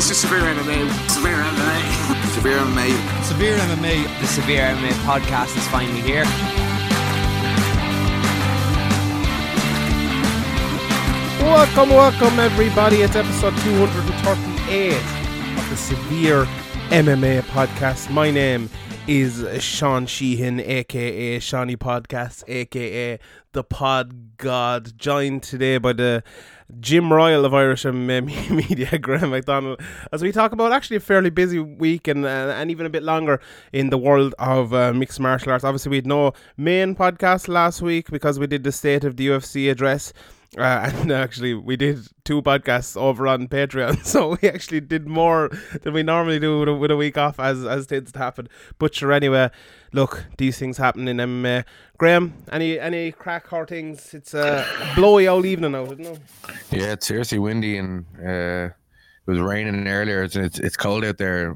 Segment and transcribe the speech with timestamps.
[0.00, 1.10] This is Severe MMA.
[1.10, 2.32] Severe MMA.
[2.32, 3.22] Severe MMA.
[3.22, 4.20] Severe MMA.
[4.20, 6.24] The Severe MMA podcast is finally here.
[11.44, 13.02] Welcome, welcome, everybody.
[13.02, 16.46] It's episode 238 of the Severe
[16.88, 18.10] MMA podcast.
[18.10, 18.70] My name
[19.06, 23.18] is Sean Sheehan, aka Shawnee Podcast, aka
[23.52, 26.24] the Pod God, joined today by the
[26.80, 27.84] Jim Royal of Irish
[28.50, 29.80] Media, Graham McDonald,
[30.12, 33.02] as we talk about actually a fairly busy week and uh, and even a bit
[33.02, 33.40] longer
[33.72, 35.64] in the world of uh, mixed martial arts.
[35.64, 39.26] Obviously, we had no main podcast last week because we did the State of the
[39.28, 40.12] UFC address.
[40.58, 45.50] Uh, and actually, we did two podcasts over on Patreon, so we actually did more
[45.82, 48.48] than we normally do with a, with a week off, as as tends to happen.
[48.78, 49.50] But sure, anyway,
[49.92, 51.64] look, these things happen in MMA.
[51.98, 54.14] Graham, any any crack or things?
[54.14, 56.20] It's a blowy old evening out, isn't it?
[56.70, 58.72] Yeah, it's seriously windy and uh,
[59.26, 60.22] it was raining earlier.
[60.22, 61.52] It's, it's it's cold out there.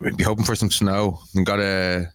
[0.00, 1.20] We'd be hoping for some snow.
[1.34, 2.06] And got a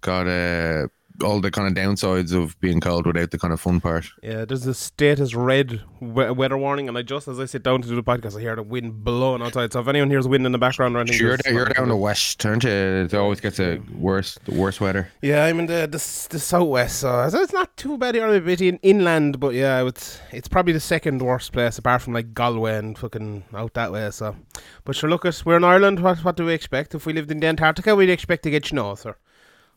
[0.00, 0.88] got a
[1.22, 4.06] all the kind of downsides of being cold without the kind of fun part.
[4.22, 7.82] Yeah, there's a status red we- weather warning, and I just as I sit down
[7.82, 9.72] to do the podcast, I hear the wind blowing outside.
[9.72, 12.44] So if anyone hears wind in the background or anything, You're, you're down the west,
[12.44, 12.70] aren't you?
[12.70, 15.10] It always gets a worse, the worst weather.
[15.22, 18.26] Yeah, I'm in the the, the southwest, so it's not too bad here.
[18.26, 22.02] I'm a bit in, inland, but yeah, it's it's probably the second worst place apart
[22.02, 24.10] from like Galway and fucking out that way.
[24.10, 24.36] So,
[24.84, 26.00] but sure, look we're in Ireland.
[26.00, 26.94] What what do we expect?
[26.94, 29.16] If we lived in the Antarctica, we'd expect to get snow, sir.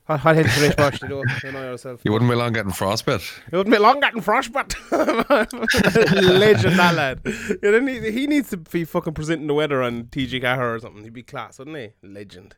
[0.10, 1.24] What what hence Rich Bosch to do?
[1.44, 2.02] You know yourself.
[2.04, 3.22] You wouldn't be long getting frostbite.
[3.52, 4.74] You wouldn't be long getting frostbite.
[4.92, 7.22] Legend, that lad.
[7.26, 10.80] Yeah, then he, he needs to be fucking presenting the weather on TG Cahir or
[10.80, 11.04] something.
[11.04, 11.90] He'd be class, wouldn't he?
[12.02, 12.56] Legend.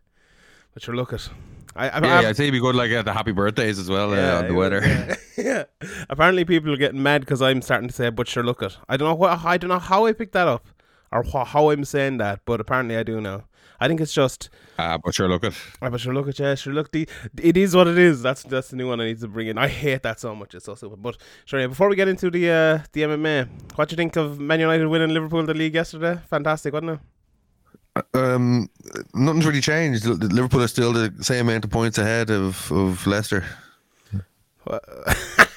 [0.73, 1.27] But sure, look at.
[1.75, 3.89] I, I, Yeah, I- I'd say he'd be good like at the happy birthdays as
[3.89, 4.79] well uh, on the weather.
[4.79, 5.15] was, Yeah.
[5.37, 5.63] yeah.
[6.09, 8.95] Apparently, people are getting mad because I'm starting to say, "But sure, look at." I
[8.95, 10.67] don't know what I don't know how I picked that up,
[11.11, 13.43] or wh- how I'm saying that, but apparently I do now.
[13.81, 14.49] I think it's just.
[14.77, 16.91] Uh, but sure, look at ah, But sure, look at yeah, sure, look.
[16.91, 17.09] The
[17.41, 18.21] it is what it is.
[18.21, 19.57] That's that's the new one I need to bring in.
[19.57, 20.55] I hate that so much.
[20.55, 21.01] It's so stupid.
[21.01, 24.15] But sure, yeah, before we get into the uh, the MMA, what do you think
[24.15, 26.19] of Man United winning Liverpool the league yesterday?
[26.29, 26.99] Fantastic, wasn't it?
[28.13, 28.69] um,
[29.13, 30.05] nothing's really changed.
[30.05, 33.43] Liverpool are still the same amount of points ahead of, of Leicester.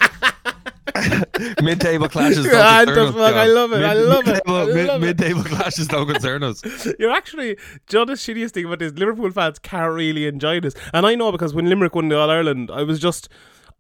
[1.63, 3.35] Mid-table clashes don't concern the us.
[3.35, 5.01] I love it, I love it, mid-.
[5.01, 6.63] Mid-table clashes don't concern us.
[6.99, 7.57] You're actually,
[7.93, 8.93] know the shittiest thing about this?
[8.93, 10.75] Liverpool fans can't really enjoy this.
[10.93, 13.29] And I know because when Limerick won the All Ireland, I was just,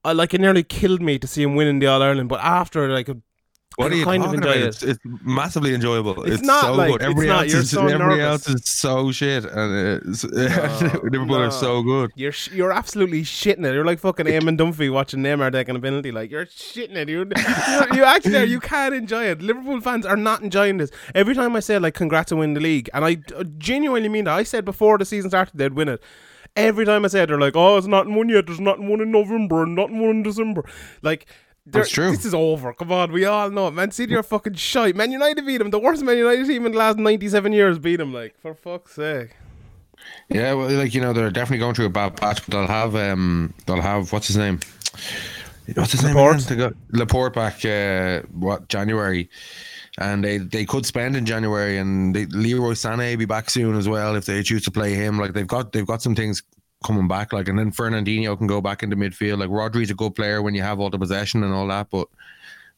[0.02, 2.28] I, like, it nearly killed me to see him winning the All Ireland.
[2.30, 3.14] But after, like, I
[3.76, 4.62] What are you kind of talking enjoy about?
[4.62, 4.68] it.
[4.68, 6.22] It's, it's massively enjoyable.
[6.24, 7.02] It's It's, not so like- good.
[7.02, 7.42] it's Everybody not.
[7.42, 11.40] else You're is so everybody else is so shit, and it's, Liverpool no.
[11.42, 12.10] are so good.
[12.14, 13.74] You're sh- you're absolutely shitting it.
[13.74, 16.12] You're like fucking Eamon Dunphy watching Neymar taking a penalty.
[16.12, 17.08] Like you're shitting it.
[17.08, 17.26] You
[17.96, 18.44] you actually.
[18.44, 19.42] You can't enjoy it.
[19.42, 20.90] Liverpool fans are not enjoying this.
[21.14, 24.24] Every time I say like congrats on winning the league, and I uh, genuinely mean
[24.24, 24.34] that.
[24.34, 26.02] I said before the season started they'd win it.
[26.56, 28.46] Every time I say it, they're like, "Oh, it's not won yet.
[28.46, 30.64] There's not one in November and not one in December."
[31.02, 31.26] Like.
[31.66, 32.10] They're- That's true.
[32.10, 32.72] This is over.
[32.72, 33.68] Come on, we all know.
[33.68, 33.72] it.
[33.72, 34.96] Man City are fucking shite.
[34.96, 35.70] Man United beat them.
[35.70, 38.12] The worst Man United team in the last ninety-seven years beat them.
[38.12, 39.30] Like for fuck's sake.
[40.28, 42.94] Yeah, well, like you know, they're definitely going through a bad patch, but they'll have
[42.94, 44.60] um, they'll have what's his name?
[45.74, 46.14] What's his name?
[46.14, 46.44] Laporte?
[46.44, 46.58] again?
[46.58, 47.64] They got Laporte back.
[47.64, 49.30] Uh, what January?
[49.96, 53.88] And they, they could spend in January, and they, Leroy Sané be back soon as
[53.88, 55.18] well if they choose to play him.
[55.20, 56.42] Like they've got they've got some things
[56.84, 57.32] coming back.
[57.32, 59.38] Like and then Fernandinho can go back into midfield.
[59.38, 62.08] Like Rodri's a good player when you have all the possession and all that, but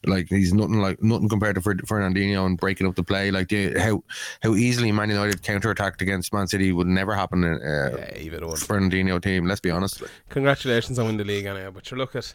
[0.05, 3.31] like he's nothing like nothing compared to Fer- Fernandinho and breaking up the play.
[3.31, 4.03] Like the, how
[4.43, 8.29] how easily Man United counter attacked against Man City would never happen in uh, Yeah.
[8.39, 9.47] Fernandinho team.
[9.47, 10.03] Let's be honest.
[10.29, 12.31] Congratulations on winning the league anyway, but you look at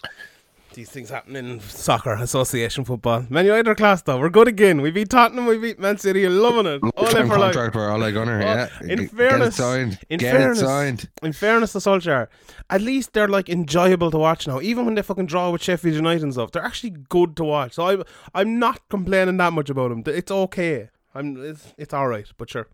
[0.74, 3.26] these things happen in soccer, association football.
[3.30, 4.18] Man United are class though.
[4.18, 4.80] We're good again.
[4.80, 6.82] We beat Tottenham, we beat Man City, you're loving it.
[6.82, 7.54] All Long-term in for life.
[7.54, 8.38] contract for Ole Gunnar.
[8.42, 9.98] Oh, yeah, in Get fairness- signed.
[10.10, 11.08] in Get fairness- it signed.
[11.22, 12.28] In fairness to Solskjaer,
[12.70, 14.60] at least they're like enjoyable to watch now.
[14.60, 17.74] Even when they fucking draw with Sheffield United and stuff, they're actually good to watch.
[17.74, 18.02] So I'm
[18.34, 20.02] I'm not complaining that much about them.
[20.06, 20.90] It's okay.
[21.14, 22.68] I'm it's, it's all right, but sure.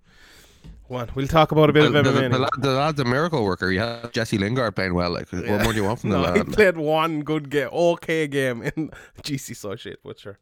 [0.88, 2.14] One, we'll talk about a bit The, of the, MMA.
[2.14, 2.38] the, anyway.
[2.40, 3.70] lad, the lad's a miracle worker.
[3.70, 5.10] You have Jesse Lingard playing well.
[5.10, 6.36] Like, what more do you want from no, the lad?
[6.48, 8.90] he played one good game, okay game in
[9.22, 10.38] GC so shit, but sure.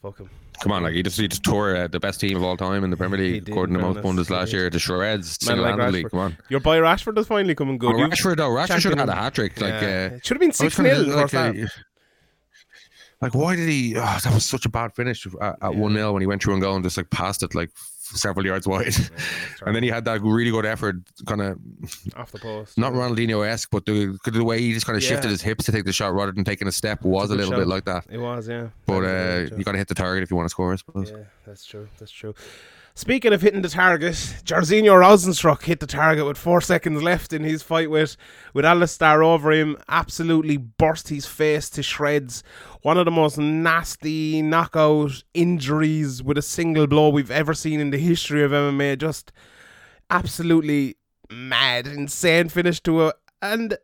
[0.00, 0.30] Fuck him.
[0.60, 2.82] Come on, like he just he just tore uh, the best team of all time
[2.82, 4.68] in the Premier League, did, according to most pundits last year.
[4.68, 5.76] To shreds, Man like.
[5.76, 6.10] Rashford.
[6.10, 6.36] Come on.
[6.48, 7.94] Your boy Rashford is finally coming good.
[7.94, 9.60] Oh, Rashford though, Rashford should have had a hat trick.
[9.60, 11.52] Like, uh, it should have been six kinda 0 like, uh,
[13.20, 13.94] like, why did he?
[13.96, 16.54] Oh, that was such a bad finish at, at one 0 when he went through
[16.54, 17.70] and goal and just like passed it like
[18.18, 18.94] several yards wide.
[19.66, 21.58] and then he had that really good effort, kind of
[22.16, 22.78] off the post.
[22.78, 25.72] not Ronaldinho esque, but the the way he just kind of shifted his hips to
[25.72, 27.60] take the shot rather than taking a step was a good little shout.
[27.60, 28.06] bit like that.
[28.10, 28.68] It was, yeah.
[28.86, 31.10] But uh, you got to hit the target if you want to score, I suppose.
[31.10, 31.88] Yeah, that's true.
[31.98, 32.34] That's true.
[32.94, 37.42] Speaking of hitting the target, Jairzinho Rozenstruik hit the target with four seconds left in
[37.42, 38.18] his fight with
[38.52, 39.80] with Alistair Overeem.
[39.88, 42.44] Absolutely burst his face to shreds.
[42.82, 47.92] One of the most nasty knockout injuries with a single blow we've ever seen in
[47.92, 48.98] the history of MMA.
[48.98, 49.32] Just
[50.10, 50.96] absolutely
[51.30, 53.78] mad, insane finish to a and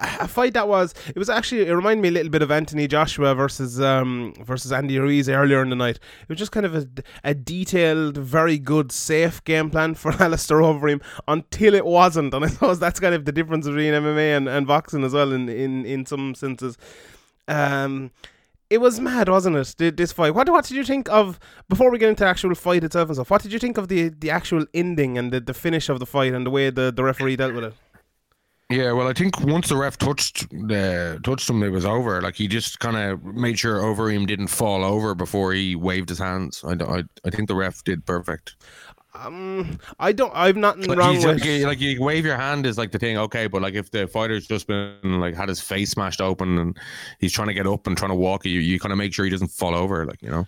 [0.00, 2.86] a fight that was it was actually it reminded me a little bit of Anthony
[2.86, 5.96] Joshua versus um versus Andy Ruiz earlier in the night.
[6.22, 6.86] It was just kind of a,
[7.24, 12.34] a detailed, very good, safe game plan for Alistair Overeem until it wasn't.
[12.34, 15.32] And I suppose that's kind of the difference between MMA and, and boxing as well
[15.32, 16.76] in, in, in some senses.
[17.46, 18.10] Um
[18.70, 19.74] it was mad, wasn't it?
[19.78, 20.34] th- This fight.
[20.34, 21.40] What what did you think of
[21.70, 23.30] before we get into the actual fight itself and stuff?
[23.30, 26.06] What did you think of the the actual ending and the, the finish of the
[26.06, 27.74] fight and the way the, the referee dealt with it?
[28.70, 32.20] Yeah, well, I think once the ref touched the touched him, it was over.
[32.20, 36.18] Like he just kind of made sure Overeem didn't fall over before he waved his
[36.18, 36.62] hands.
[36.66, 38.56] I, don't- I, I think the ref did perfect.
[39.14, 40.30] Um, I don't.
[40.34, 41.24] I've nothing Like, wrong with.
[41.24, 43.90] like, you- like you wave your hand is like the thing, okay, but like if
[43.90, 46.78] the fighter's just been like had his face smashed open and
[47.20, 49.24] he's trying to get up and trying to walk, you you kind of make sure
[49.24, 50.46] he doesn't fall over, like you know.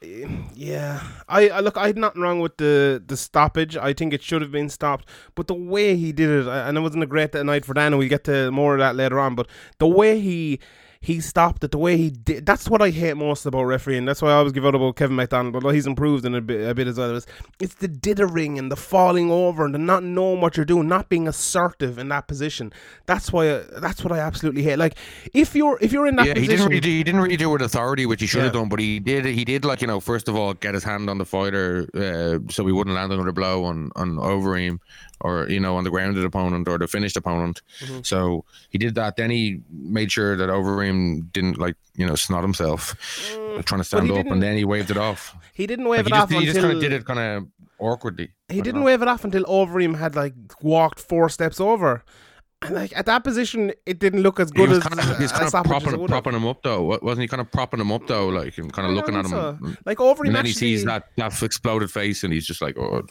[0.00, 1.76] Yeah, I, I look.
[1.76, 3.76] I had nothing wrong with the the stoppage.
[3.76, 6.80] I think it should have been stopped, but the way he did it, and it
[6.80, 7.92] wasn't a great night for Dan.
[7.92, 9.34] and We'll get to more of that later on.
[9.34, 9.48] But
[9.78, 10.60] the way he
[11.00, 14.04] he stopped it, the way he did, that's what I hate most about refereeing.
[14.04, 16.68] That's why I always give out about Kevin McDonald, but he's improved in a bit,
[16.68, 17.16] a bit as well.
[17.60, 21.08] It's, the dithering and the falling over and the not knowing what you're doing, not
[21.08, 22.72] being assertive in that position.
[23.06, 23.58] That's why.
[23.58, 24.76] I, that's what I absolutely hate.
[24.76, 24.96] Like
[25.32, 27.36] if you're if you're in that Yeah, he position, didn't really do, he didn't really
[27.36, 28.68] do it with authority, which he should have done.
[28.68, 31.18] But he did he did like you know first of all get his hand on
[31.18, 34.80] the fighter uh, so he wouldn't land another blow on on Overeem
[35.20, 37.60] or you know on the grounded opponent or the finished opponent.
[37.80, 38.00] Mm-hmm.
[38.02, 39.16] So he did that.
[39.16, 42.94] Then he made sure that Overeem didn't like you know snot himself
[43.64, 44.20] trying to stand Mm.
[44.20, 45.34] up, and then he waved it off.
[45.52, 47.18] he didn't wave Like, it he off just, he just kind of did it kind
[47.18, 47.46] of
[47.78, 48.30] awkwardly.
[48.48, 48.86] He didn't know.
[48.86, 52.04] wave it off until Overeem had like walked four steps over.
[52.60, 55.16] And like at that position, it didn't look as He good was as kind of,
[55.18, 57.28] he was as kind of propping, propping him up though, wasn't he?
[57.28, 59.30] Kind of propping him up though, like and kind of looking at him.
[59.30, 59.58] so.
[59.86, 63.02] Like Overeem And then he sees that, that exploded face, and he's just like, "Oh,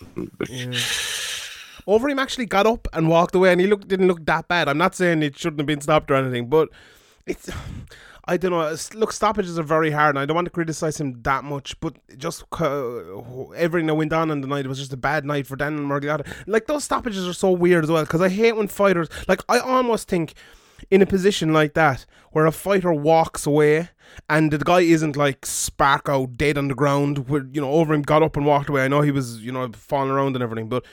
[1.87, 4.67] Overeem actually got up and walked away, and he looked didn't look that bad.
[4.67, 6.69] I'm not saying it shouldn't have been stopped or anything, but
[7.25, 7.49] it's.
[8.29, 8.75] I don't know.
[8.95, 11.79] Look, stoppages are very hard, and I don't want to criticize him that much.
[11.79, 15.47] But just uh, everything that went on in the night was just a bad night
[15.47, 16.27] for Daniel Miragliotta.
[16.45, 19.07] Like those stoppages are so weird as well because I hate when fighters.
[19.29, 20.33] Like I almost think
[20.91, 23.89] in a position like that where a fighter walks away
[24.29, 28.05] and the guy isn't like spark out dead on the ground where you know Overeem
[28.05, 28.83] got up and walked away.
[28.83, 30.85] I know he was you know falling around and everything, but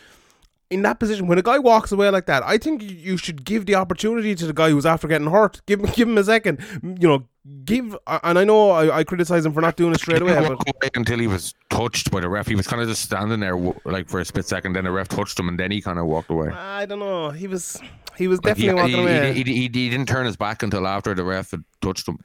[0.70, 3.66] in that position, when a guy walks away like that, I think you- should give
[3.66, 5.60] the opportunity to the guy who's after getting hurt.
[5.66, 6.60] Give him, give him a second.
[6.82, 7.28] You know,
[7.64, 7.96] give.
[8.22, 10.90] And I know I, I criticize him for not doing it straight away, but away
[10.94, 12.46] until he was touched by the ref.
[12.48, 14.72] He was kind of just standing there, like for a split second.
[14.72, 16.48] Then the ref touched him, and then he kind of walked away.
[16.50, 17.30] I don't know.
[17.30, 17.80] He was
[18.16, 19.32] he was Like, he, definitely walking he, away.
[19.34, 22.18] he, he, he, he didn't turn his back until after the ref had touched him.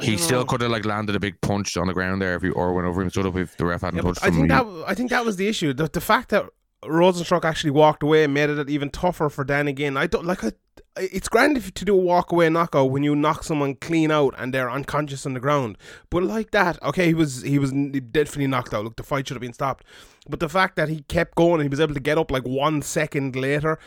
[0.00, 2.50] He still could have like landed a big punch on the ground there if he
[2.50, 4.34] or went Overeem stood up if the ref hadn't Yeah, touched I him.
[4.34, 5.72] think that I think that was the issue.
[5.72, 6.44] The, the fact that
[6.84, 9.96] Rozenstruik actually walked away and made it even tougher for Dan again.
[9.96, 10.42] I don't like.
[10.44, 10.52] I,
[10.96, 14.34] it's grand if to do a walk away knockout when you knock someone clean out
[14.38, 15.76] and they're unconscious on the ground.
[16.10, 18.84] But like that, okay, he was he was definitely knocked out.
[18.84, 19.84] Look, the fight should have been stopped.
[20.28, 22.44] But the fact that he kept going and he was able to get up like
[22.44, 23.78] one second later,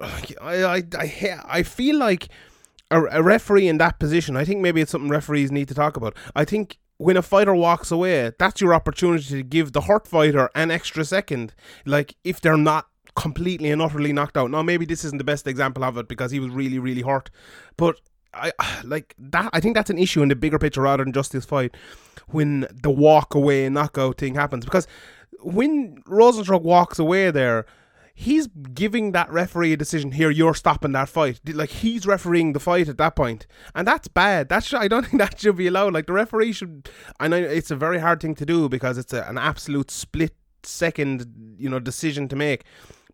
[0.00, 2.28] I I I, I feel like
[2.90, 6.16] a referee in that position, I think maybe it's something referees need to talk about.
[6.36, 10.50] I think when a fighter walks away, that's your opportunity to give the hurt fighter
[10.54, 11.54] an extra second.
[11.84, 14.50] Like if they're not completely and utterly knocked out.
[14.50, 17.30] Now maybe this isn't the best example of it because he was really really hurt,
[17.76, 18.00] but
[18.32, 18.52] I
[18.84, 19.50] like that.
[19.52, 21.74] I think that's an issue in the bigger picture rather than just this fight.
[22.28, 24.86] When the walk away knockout thing happens, because
[25.40, 27.66] when Rozenstruik walks away there,
[28.18, 32.58] he's giving that referee a decision here you're stopping that fight like he's refereeing the
[32.58, 35.92] fight at that point and that's bad that's i don't think that should be allowed
[35.92, 36.88] like the referee should
[37.20, 40.34] i know it's a very hard thing to do because it's a, an absolute split
[40.62, 42.64] second you know decision to make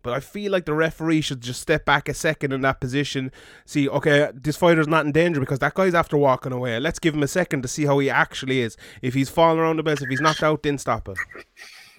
[0.03, 3.31] But I feel like the referee should just step back a second in that position,
[3.65, 6.77] see, okay, this fighter's not in danger because that guy's after walking away.
[6.77, 8.75] Let's give him a second to see how he actually is.
[9.01, 11.17] If he's falling around the base, if he's knocked out, then stop it.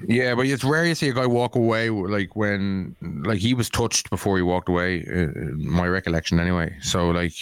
[0.03, 3.71] Yeah, but it's rare you see a guy walk away like when like he was
[3.71, 5.05] touched before he walked away.
[5.07, 6.77] uh, My recollection, anyway.
[6.81, 7.33] So like,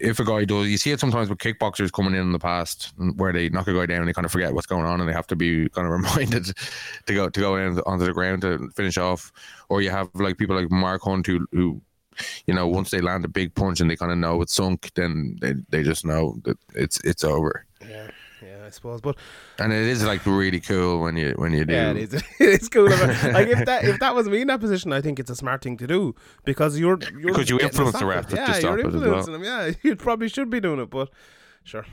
[0.00, 2.92] if a guy does, you see it sometimes with kickboxers coming in in the past
[3.16, 5.08] where they knock a guy down and they kind of forget what's going on and
[5.08, 6.46] they have to be kind of reminded
[7.06, 9.30] to go to go in onto the ground to finish off.
[9.68, 11.80] Or you have like people like Mark Hunt who who.
[12.46, 14.92] You know, once they land a big punch and they kind of know it's sunk,
[14.94, 17.66] then they, they just know that it's it's over.
[18.44, 19.00] Yeah, I suppose.
[19.00, 19.16] But
[19.58, 21.72] And it is like really cool when you when you do.
[21.72, 22.22] Yeah, it is.
[22.40, 22.86] it's cool.
[22.92, 25.36] About, like if that if that was me in that position, I think it's a
[25.36, 28.30] smart thing to do because you're, you're Because you influence the ref it.
[28.30, 29.04] to- to Yeah, you're as well.
[29.04, 29.44] influencing him.
[29.44, 31.10] Yeah, you probably should be doing it, but
[31.64, 31.86] sure.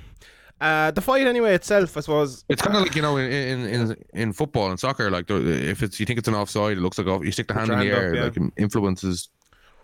[0.59, 2.45] Uh, the fight anyway itself, I suppose.
[2.47, 5.81] It's kind of like you know in in in, in football and soccer, like if
[5.81, 7.25] it's you think it's an offside, it looks like off.
[7.25, 8.23] You stick the hand in the hand up, air, yeah.
[8.25, 9.29] like it influences.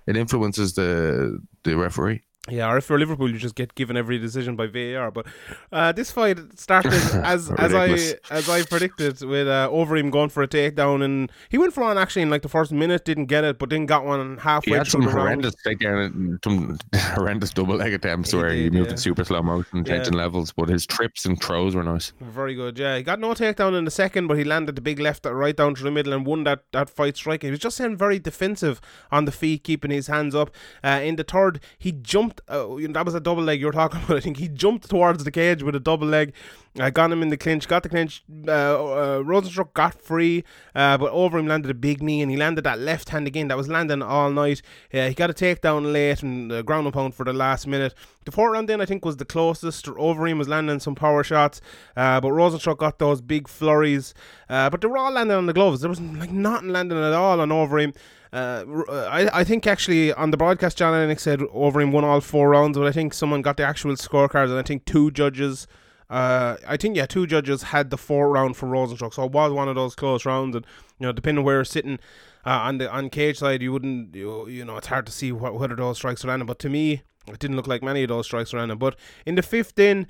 [0.05, 2.21] It influences the the referee.
[2.49, 5.11] Yeah, or if you're Liverpool, you just get given every decision by VAR.
[5.11, 5.25] But
[5.71, 7.89] uh, this fight started as as I
[8.31, 11.97] as I predicted with uh, Overeem going for a takedown, and he went for one
[11.97, 14.77] actually in like the first minute, didn't get it, but then got one He halfway
[14.77, 15.17] had through some round.
[15.19, 18.93] horrendous takedown, some horrendous double leg attempts He where he moved yeah.
[18.93, 20.03] at super slow motion, Yeah.
[20.13, 22.13] levels, but his trips and throws were nice.
[22.21, 22.95] Very good, yeah.
[22.97, 25.75] He got no takedown in the second, but he landed the big left right down
[25.75, 27.47] to the middle and won that, that fight striking.
[27.47, 28.79] He was just saying very defensive
[29.11, 30.51] on the feet, keeping his hands up.
[30.83, 32.36] Uh, in the third, he jumped.
[32.49, 34.17] Uh, you know, that was a double leg you were talking about.
[34.17, 36.33] I think he jumped towards the cage with a double leg.
[36.79, 38.23] Uh, got him in the clinch, got the clinch.
[38.47, 40.43] Uh, uh, Rozenstruik got free,
[40.75, 43.47] uh, but Overeem landed a big knee, and he landed that left hand again.
[43.47, 44.61] That was landing all night.
[44.93, 47.95] Uh, he got a takedown late and uh, ground and pound for the last minute.
[48.25, 49.85] The fourth round then I think was the closest.
[49.85, 51.61] Overeem was landing some power shots,
[51.95, 54.13] uh, but Rozenstruik got those big flurries.
[54.49, 55.81] Uh, but they were all landing on the gloves.
[55.81, 57.95] There was like nothing landing at all on Overeem.
[58.37, 62.21] Uh, uh, I, I think actually on the broadcast, John Lennox said Overeem won all
[62.21, 65.65] four rounds, but I think someone got the actual scorecards, and I think two judges.
[66.07, 69.51] Uh, I think yeah, two judges had the four round for Rozenstruik, so it was
[69.51, 70.65] one of those close rounds, and
[70.99, 71.97] you know, depending where you're sitting
[72.45, 75.31] uh, on the on cage side, you wouldn't, you, you know, it's hard to see
[75.31, 76.45] what whether those strikes are landing.
[76.45, 78.77] But to me, it didn't look like many of those strikes were landing.
[78.77, 80.05] But in the fifth, then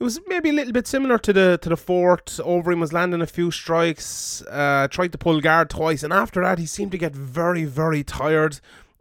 [0.00, 2.26] it was maybe a little bit similar to the to the fourth.
[2.38, 6.58] Overeem was landing a few strikes, uh, tried to pull guard twice, and after that
[6.58, 8.60] he seemed to get very very tired.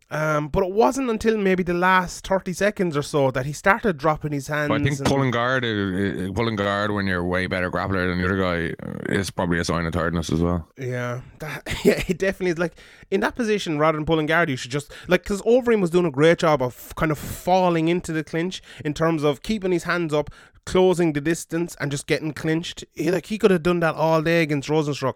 [0.09, 3.97] Um, but it wasn't until maybe the last thirty seconds or so that he started
[3.97, 4.69] dropping his hands.
[4.69, 8.17] But I think pulling guard, uh, uh, pulling guard when you're way better grappler than
[8.17, 10.65] the other guy uh, is probably a sign of tiredness as well.
[10.77, 12.57] Yeah, that, yeah, it definitely is.
[12.57, 12.75] Like
[13.11, 16.05] in that position, rather than pulling guard, you should just like because Overeem was doing
[16.05, 19.83] a great job of kind of falling into the clinch in terms of keeping his
[19.83, 20.29] hands up,
[20.67, 22.83] closing the distance, and just getting clinched.
[22.93, 25.15] He, like he could have done that all day against Rozenstruik,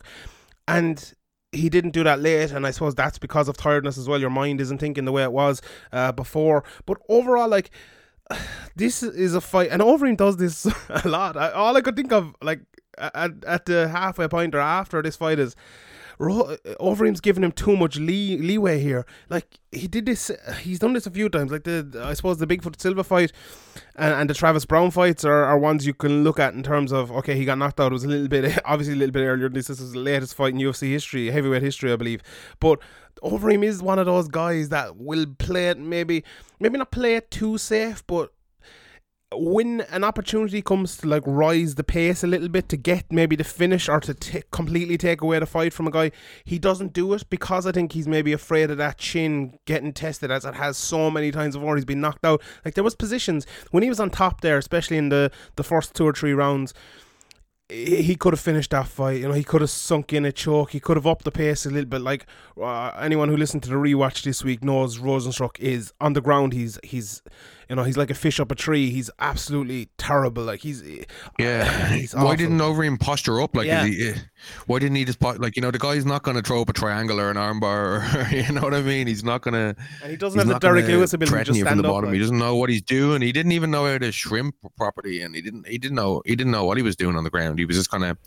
[0.66, 1.14] and
[1.52, 4.20] he didn't do that late, and I suppose that's because of tiredness as well.
[4.20, 6.64] Your mind isn't thinking the way it was uh, before.
[6.86, 7.70] But overall, like
[8.78, 11.36] this is a fight, and Overeem does this a lot.
[11.36, 12.62] I, all I could think of, like
[12.98, 15.58] at, at the halfway point or after this fight, is
[16.30, 19.06] Overeem's giving him too much lee- leeway here.
[19.30, 21.52] Like he did this, he's done this a few times.
[21.52, 23.32] Like the, I suppose the Bigfoot Silva fight
[23.96, 26.92] and, and the Travis Browne fights are, are ones you can look at in terms
[26.92, 27.92] of okay, he got knocked out.
[27.92, 29.50] It was a little bit, obviously a little bit earlier.
[29.50, 32.22] This, this is the latest fight in UFC history, heavyweight history, I believe.
[32.60, 32.80] But
[33.24, 36.24] Overeem is one of those guys that will play it maybe,
[36.60, 38.32] maybe not play it too safe, but
[39.34, 43.36] when an opportunity comes to like rise the pace a little bit to get maybe
[43.36, 46.12] the finish or to t- completely take away the fight from a guy,
[46.44, 50.32] he doesn't do it because I think he's maybe afraid of that chin getting tested
[50.32, 51.76] as it has so many times before.
[51.76, 52.42] He's been knocked out.
[52.66, 55.96] Like there was positions when he was on top there, especially in the the first
[55.96, 56.74] two or three rounds.
[57.70, 59.22] He could have finished that fight.
[59.22, 60.72] You know, he could have sunk in a choke.
[60.72, 62.02] He could have upped the pace a little bit.
[62.02, 62.26] Like
[62.62, 66.52] uh, anyone who listened to the rewatch this week knows, Rozenstruik is on the ground.
[66.52, 67.22] He's he's
[67.72, 68.90] you know he's like a fish up a tree.
[68.90, 70.44] He's absolutely terrible.
[70.44, 70.84] Like he's
[71.40, 71.88] Yeah.
[71.96, 73.56] he's why didn't Overeem posture up?
[73.56, 73.86] Like, Yeah.
[73.86, 74.16] he, eh,
[74.68, 76.68] why didn't he just po- like you know the guy's not going to throw up
[76.68, 79.08] a triangle or an armbar or you know what I mean?
[79.08, 79.82] He's not going to.
[80.04, 81.94] and he doesn't have the Derrick Lewis ability to just you from stand the up.
[81.94, 82.10] bottom.
[82.10, 83.22] like- He doesn't know what he's doing.
[83.22, 85.66] He didn't even know how to shrimp properly, and he didn't.
[85.66, 86.22] He didn't know.
[86.26, 87.58] He didn't know what he was doing on the ground.
[87.58, 88.18] He was just kind of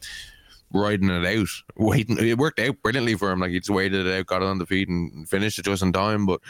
[0.73, 2.17] riding it out, waiting.
[2.19, 3.41] It worked out brilliantly for him.
[3.41, 5.83] Like he just waited it out, got it on the feet, and finished it just
[5.83, 6.25] in time.
[6.25, 6.41] But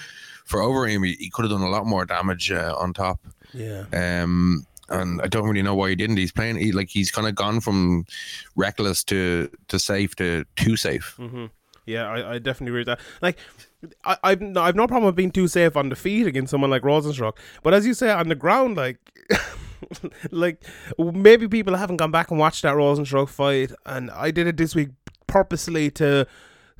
[0.44, 3.20] for Overeem, he, he could have done a lot more damage uh, on top.
[3.52, 3.84] yeah.
[3.92, 6.18] Um, and I don't really know why he didn't.
[6.18, 6.56] He's playing.
[6.56, 8.04] He like he's kind of gone from
[8.54, 11.14] reckless to to safe to too safe.
[11.16, 11.46] hmm
[11.86, 13.00] Yeah, I, I definitely agree with that.
[13.22, 13.38] Like,
[14.04, 16.68] I, I've no, I've no problem with being too safe on the feet against someone
[16.68, 18.98] like Rozenstruik, but as you say on the ground, like,
[20.30, 20.62] like
[20.98, 24.74] maybe people haven't gone back and watched that Rozenstruik fight, and I did it this
[24.74, 24.90] week
[25.26, 26.26] purposely to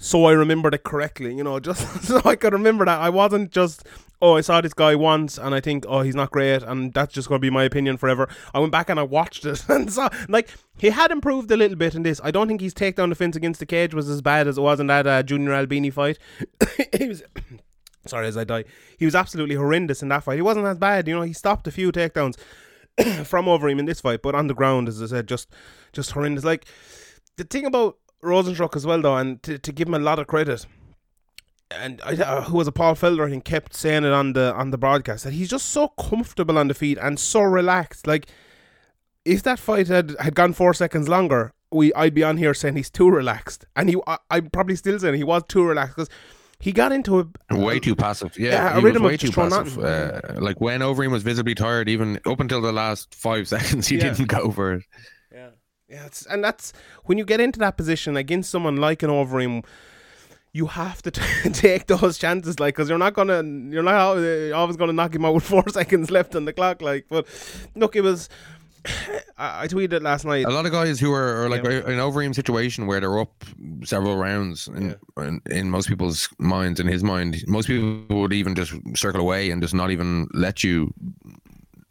[0.05, 1.35] so I remembered it correctly.
[1.35, 3.87] You know, just so I could remember that I wasn't just
[4.21, 7.13] oh I saw this guy once and I think oh he's not great and that's
[7.13, 8.29] just going to be my opinion forever.
[8.53, 11.77] I went back and I watched it and saw like he had improved a little
[11.77, 12.21] bit in this.
[12.23, 14.79] I don't think his takedown defense against the cage was as bad as it was
[14.79, 16.19] in that uh, Junior Albini fight.
[16.99, 17.23] he was.
[18.07, 18.65] Sorry, as I die,
[18.99, 20.37] he was absolutely horrendous in that fight.
[20.37, 21.23] He wasn't as bad, you know.
[21.23, 22.37] He stopped a few takedowns
[23.25, 25.49] from Overeem in this fight, but on the ground, as I said, just
[25.95, 26.45] just horrendous.
[26.45, 26.67] Like
[27.39, 30.27] the thing about Rozenstruik as well, though, and to, to give him a lot of
[30.27, 30.67] credit,
[31.71, 34.71] and I, uh, who was a Paul Felder and kept saying it on the on
[34.71, 38.07] the broadcast that he's just so comfortable on the feet and so relaxed.
[38.07, 38.27] Like
[39.25, 42.77] if that fight had, had gone four seconds longer, we I'd be on here saying
[42.77, 46.11] he's too relaxed, and he I, I'm probably still saying he was too relaxed because
[46.61, 48.39] he got into a way too passive.
[48.39, 49.79] Yeah, Yeah, a he was rhythm of way too just throwing passive.
[49.85, 53.97] Uh, like when Overeem was visibly tired, even up until the last five seconds, he
[53.97, 54.11] Yeah.
[54.13, 54.83] didn't go for it.
[55.33, 55.49] Yeah,
[55.95, 56.73] yeah, and that's
[57.05, 59.65] when you get into that position against someone like an Overeem,
[60.53, 61.23] you have to t-
[61.53, 64.19] take those chances, like, because you're not gonna, you're not
[64.55, 67.07] always gonna knock him out with four seconds left on the clock, like.
[67.09, 67.27] But
[67.75, 68.29] look, it was.
[69.39, 70.45] I, tweeted last night.
[70.45, 71.71] A lot of guys who are, are like Yeah.
[71.93, 73.45] an Overeem situation where they're up
[73.83, 78.55] several rounds, in, in, in most people's minds, in his mind, most people would even
[78.55, 80.93] just circle away and just not even let you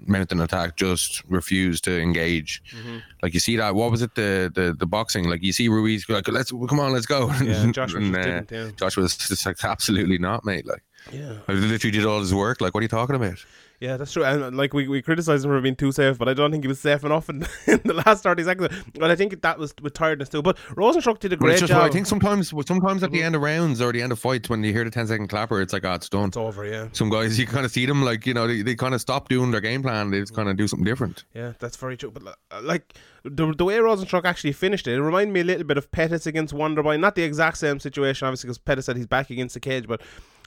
[0.08, 2.62] mount an attack, just refused to engage.
[2.76, 2.98] Mm-hmm.
[3.22, 5.30] Like you see that, what was it, the the, the boxing?
[5.30, 7.32] Like you see Ruiz, like let's come on, let's go.
[7.42, 8.70] Yeah, Joshua and, uh, didn't, yeah.
[8.78, 10.66] Josh was just like absolutely not, mate.
[10.66, 11.38] Like Yeah.
[11.48, 12.62] I literally did all his work.
[12.62, 13.44] Like what are you talking about?
[13.84, 14.24] Yeah, that's true.
[14.24, 16.64] And uh, like we, we criticized him for being too safe, but I don't think
[16.64, 18.74] he was safe enough in, in the last thirty seconds.
[18.98, 20.42] But I think that was with tiredness too.
[20.42, 21.84] But Rozenstruik did a great just job.
[21.84, 24.64] I think sometimes sometimes at the end of rounds or the end of fights when
[24.64, 26.30] you hear the 10 second clapper, it's like, oh, it's done.
[26.30, 26.66] it's over.
[26.66, 29.02] Yeah, Some guys you kind of see them like you know they, they kind of
[29.02, 30.12] stop doing their game plan.
[30.12, 31.26] They just kind of do something different.
[31.34, 32.12] yeah, that's very true.
[32.12, 32.94] But uh, like
[33.26, 36.26] the the way Rozenstruik actually finished it, it reminded me a little bit of Pettis
[36.26, 37.02] against Wonderboy.
[37.02, 40.02] Not the exact same situation, obviously, because Pettis said he's back against the cage, but.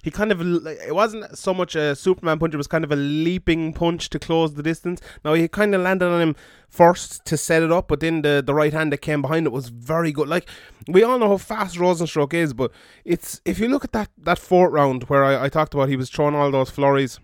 [0.06, 2.96] He kind of it wasn't so much a Superman punch; it was kind of a
[2.96, 5.00] leaping punch to close the distance.
[5.24, 6.36] Now he kind of landed on him
[6.68, 9.52] first to set it up, but then the, the right hand that came behind it
[9.52, 10.28] was very good.
[10.28, 10.48] Like
[10.86, 12.70] we all know how fast Rozenstruik is, but
[13.04, 15.96] it's if you look at that that fourth round where I, I talked about he
[15.96, 17.18] was throwing all those flurries.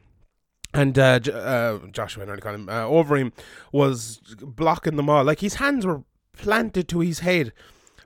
[0.75, 3.31] And uh, J- uh, Joshua, I nearly him, uh, Overeem,
[3.71, 5.23] was blocking them all.
[5.23, 6.03] Like his hands were
[6.37, 7.53] planted to his head,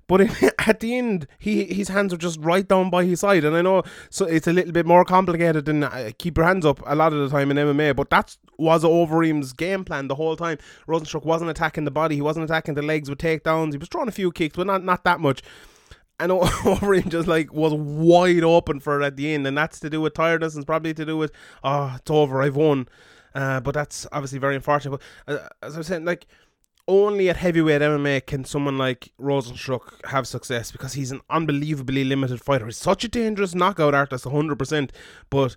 [0.08, 0.20] but
[0.66, 3.44] at the end, he his hands were just right down by his side.
[3.44, 6.64] And I know so it's a little bit more complicated than uh, keep your hands
[6.64, 10.14] up a lot of the time in MMA, but that was Overeem's game plan the
[10.14, 10.58] whole time.
[10.86, 13.72] Rozenstruik wasn't attacking the body, he wasn't attacking the legs with takedowns.
[13.72, 15.42] He was throwing a few kicks, but not not that much.
[16.18, 19.90] And Overeem just like was wide open for it at the end, and that's to
[19.90, 21.32] do with tiredness and it's probably to do with
[21.64, 22.88] oh it's over, I've won.
[23.34, 24.98] Uh, but that's obviously very unfortunate.
[25.26, 26.26] But uh, as I was saying, like
[26.88, 32.40] only at heavyweight MMA can someone like Rozenstruik have success because he's an unbelievably limited
[32.40, 32.66] fighter.
[32.66, 34.90] He's such a dangerous knockout artist, 100%,
[35.30, 35.56] but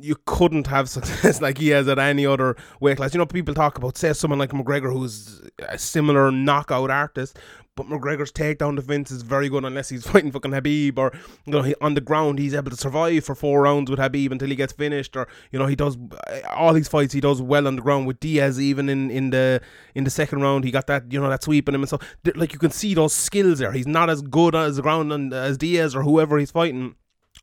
[0.00, 3.14] you couldn't have success like he has at any other weight class.
[3.14, 7.38] You know, people talk about, say, someone like McGregor who's a similar knockout artist,
[7.76, 11.12] but McGregor's takedown defense is very good unless he's fighting fucking Habib or,
[11.44, 14.32] you know, he, on the ground he's able to survive for four rounds with Habib
[14.32, 15.96] until he gets finished or, you know, he does
[16.28, 19.30] eh, all these fights he does well on the ground with Diaz even in, in
[19.30, 19.60] the
[19.94, 21.98] in the second round he got that, you know, that sweep in him and so,
[22.36, 23.72] like you can see those skills there.
[23.72, 26.94] He's not as good as the ground and as Diaz or whoever he's fighting.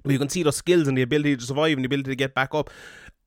[0.03, 2.15] But you can see those skills and the ability to survive and the ability to
[2.15, 2.69] get back up.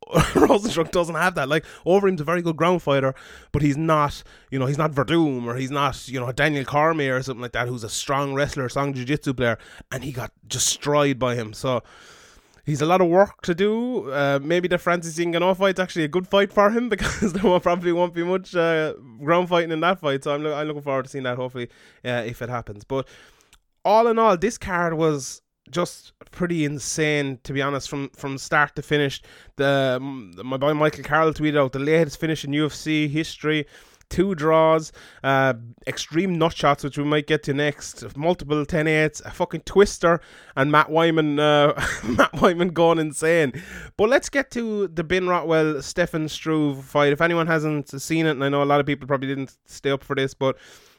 [0.34, 1.48] Rozenstruik doesn't have that.
[1.48, 3.14] Like Overeem's a very good ground fighter,
[3.52, 7.16] but he's not, you know, he's not Werdum or he's not, you know, Daniel Cormier
[7.16, 9.58] or something like that, who's a strong wrestler, strong jiu-jitsu player,
[9.90, 11.54] and he got destroyed by him.
[11.54, 11.82] So
[12.64, 14.10] he's a lot of work to do.
[14.10, 17.60] Uh, maybe the Francis Ngannou fight's actually a good fight for him because there will
[17.60, 20.24] probably won't be much uh, ground fighting in that fight.
[20.24, 21.36] So I'm, lo- I'm looking forward to seeing that.
[21.36, 21.68] Hopefully,
[22.04, 22.84] uh, if it happens.
[22.84, 23.08] But
[23.84, 28.74] all in all, this card was just pretty insane to be honest from from start
[28.76, 29.22] to finish.
[29.56, 33.66] The my boy michael carroll tweeted out the latest finish in ufc history
[34.10, 35.54] two draws uh
[35.86, 38.16] extreme nut shots which we might get to next.
[38.16, 40.20] Multiple 10 8s a fucking twister
[40.56, 41.72] and matt wiman uh
[42.04, 43.52] matt wiman gone insane.
[43.96, 47.12] But let's get to the ben rothwell stefan struve fight.
[47.12, 49.90] If anyone hasn't seen it and i know a lot of people probably didn't stay
[49.90, 50.56] up for this but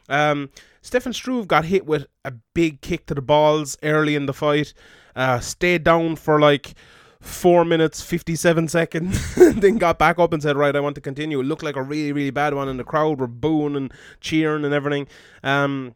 [0.10, 0.50] um,
[0.86, 4.72] Stefan Struve got hit with a big kick to the balls early in the fight.
[5.16, 6.76] Uh, stayed down for like
[7.20, 11.40] four minutes, 57 seconds, then got back up and said, Right, I want to continue.
[11.40, 14.64] It looked like a really, really bad one, and the crowd were booing and cheering
[14.64, 15.08] and everything.
[15.44, 15.96] Um,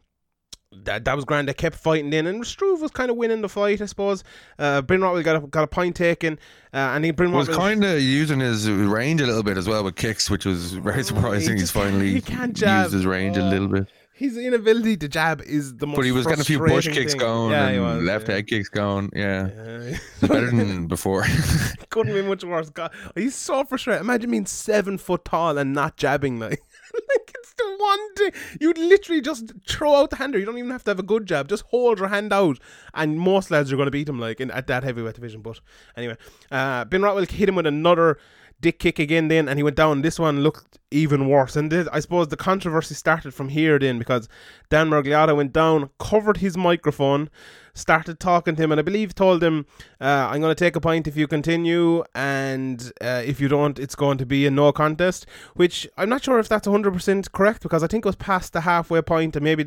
[0.72, 1.48] that, that was grand.
[1.48, 4.24] They kept fighting in, and Struve was kind of winning the fight, I suppose.
[4.58, 6.40] Uh, Bryn Rothwell got a, got a point taken,
[6.74, 9.84] uh, and he Bryn Was kind of using his range a little bit as well
[9.84, 11.58] with kicks, which was very surprising.
[11.58, 13.88] he He's just can't- finally he used his range a little bit.
[14.20, 15.96] His inability to jab is the most.
[15.96, 17.20] But he was getting a few frustrating kicks thing.
[17.22, 18.36] going Yeah, and was, left yeah.
[18.36, 19.10] head kicks going.
[19.16, 19.98] Yeah, Yeah.
[20.28, 21.24] better than before.
[21.90, 22.70] Couldn't be much worse.
[22.70, 24.02] God, he's so frustrated.
[24.02, 26.62] Imagine being seven foot tall and not jabbing like.
[26.94, 30.38] like it's the one thing you'd literally just throw out the hander.
[30.38, 31.48] You don't even have to have a good jab.
[31.48, 32.60] Just hold your hand out,
[32.94, 35.42] and most lads are going to beat him like in at that heavyweight division.
[35.42, 35.62] But
[35.96, 36.18] anyway,
[36.52, 38.18] uh, Ben Rothwell hit him with another
[38.62, 39.28] dick kick again.
[39.28, 40.02] Then and he went down.
[40.02, 41.56] This one looked even worse.
[41.56, 44.28] And this, I suppose the controversy started from here then because
[44.70, 47.30] Dan Miragliotta went down, covered his microphone,
[47.74, 49.66] started talking to him, and I believe told him,
[50.02, 53.78] uh, "I'm going to take a point if you continue, and uh, if you don't,
[53.80, 57.32] it's going to be a no contest." Which I'm not sure if that's 100 percent
[57.32, 59.66] correct because I think it was past the halfway point, and maybe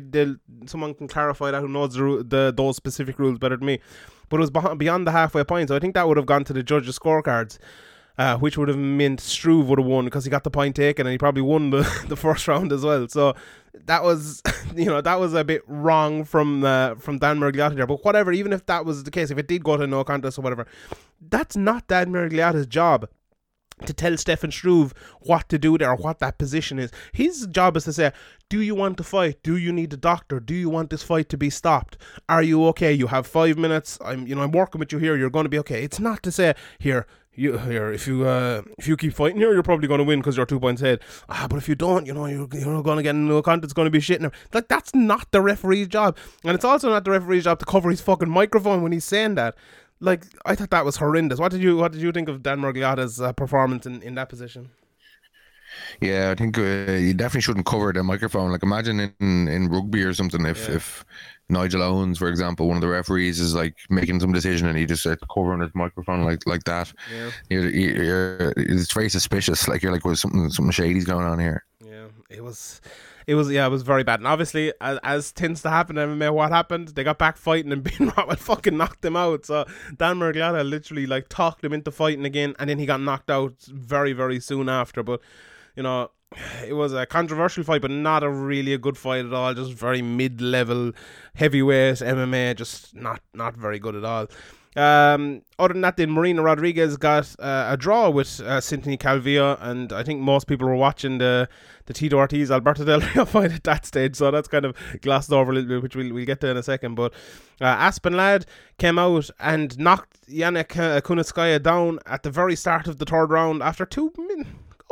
[0.65, 3.79] someone can clarify that who knows the, the those specific rules better than me.
[4.29, 6.53] But it was beyond the halfway point, so I think that would have gone to
[6.53, 7.59] the judges' scorecards.
[8.15, 11.07] Uh, which would have meant Struve would have won because he got the point taken
[11.07, 13.07] and he probably won the, the first round as well.
[13.07, 13.33] So
[13.85, 14.43] that was,
[14.75, 17.87] you know, that was a bit wrong from uh, from Dan Miragliotta there.
[17.87, 20.37] But whatever, even if that was the case, if it did go to no contest
[20.37, 20.67] or whatever,
[21.19, 23.07] that's not Dan Miragliotta's job
[23.85, 26.91] to tell Stefan Struve what to do there or what that position is.
[27.11, 28.11] His job is to say,
[28.49, 29.41] do you want to fight?
[29.43, 30.39] Do you need a doctor?
[30.39, 31.97] Do you want this fight to be stopped?
[32.29, 32.93] Are you okay?
[32.93, 33.97] You have five minutes.
[34.03, 35.83] I'm you know, I'm working with you here, you're gonna be okay.
[35.83, 39.53] It's not to say here you here if you uh if you keep fighting here
[39.53, 42.05] you're probably going to win because you're two points ahead ah but if you don't
[42.05, 44.21] you know you're, you're going to get into a contest it's going to be shit
[44.53, 47.89] like that's not the referee's job and it's also not the referee's job to cover
[47.89, 49.55] his fucking microphone when he's saying that
[49.99, 51.39] like I thought that was horrendous.
[51.39, 54.29] What did you What did you think of Dan Miragliotta's uh, performance in, in that
[54.29, 54.69] position?
[56.01, 56.61] Yeah, I think uh,
[56.93, 58.51] you definitely shouldn't cover the microphone.
[58.51, 60.75] Like imagine in, in rugby or something, if Yeah.
[60.75, 61.05] if
[61.49, 64.85] Nigel Owens, for example, one of the referees is like making some decision and he
[64.85, 66.91] just starts covering his microphone like like that.
[67.13, 69.67] Yeah, You're, you're, it's very suspicious.
[69.67, 71.65] Like you're like, well, something something shady's going on here.
[71.85, 72.07] yeah.
[72.29, 72.81] It was,
[73.27, 74.19] it was yeah, it was very bad.
[74.19, 76.87] And obviously, as, as tends to happen in MMA, what happened?
[76.89, 79.45] They got back fighting and Ben Rothwell fucking knocked him out.
[79.45, 79.65] So
[79.97, 83.53] Dan Miragliotta literally like talked him into fighting again, and then he got knocked out
[83.67, 85.03] very very soon after.
[85.03, 85.21] But
[85.75, 86.11] you know.
[86.65, 89.53] It was a controversial fight, but not a really a good fight at all.
[89.53, 90.93] Just very mid-level
[91.35, 94.27] heavyweight MMA, just not not very good at all.
[94.75, 99.57] Um, other than that, then Marina Rodriguez got uh, a draw with uh, Cynthia Calvillo,
[99.61, 101.47] and I think most people were watching the
[101.85, 105.31] the Tito Ortiz Alberto Del Rio fight at that stage, so that's kind of glossed
[105.31, 106.95] over a little bit, which we'll, we'll get to in a second.
[106.95, 107.13] But
[107.61, 108.45] uh, Aspen Ladd
[108.77, 113.61] came out and knocked Yannick Kunitskaya down at the very start of the third round
[113.61, 114.47] after two min-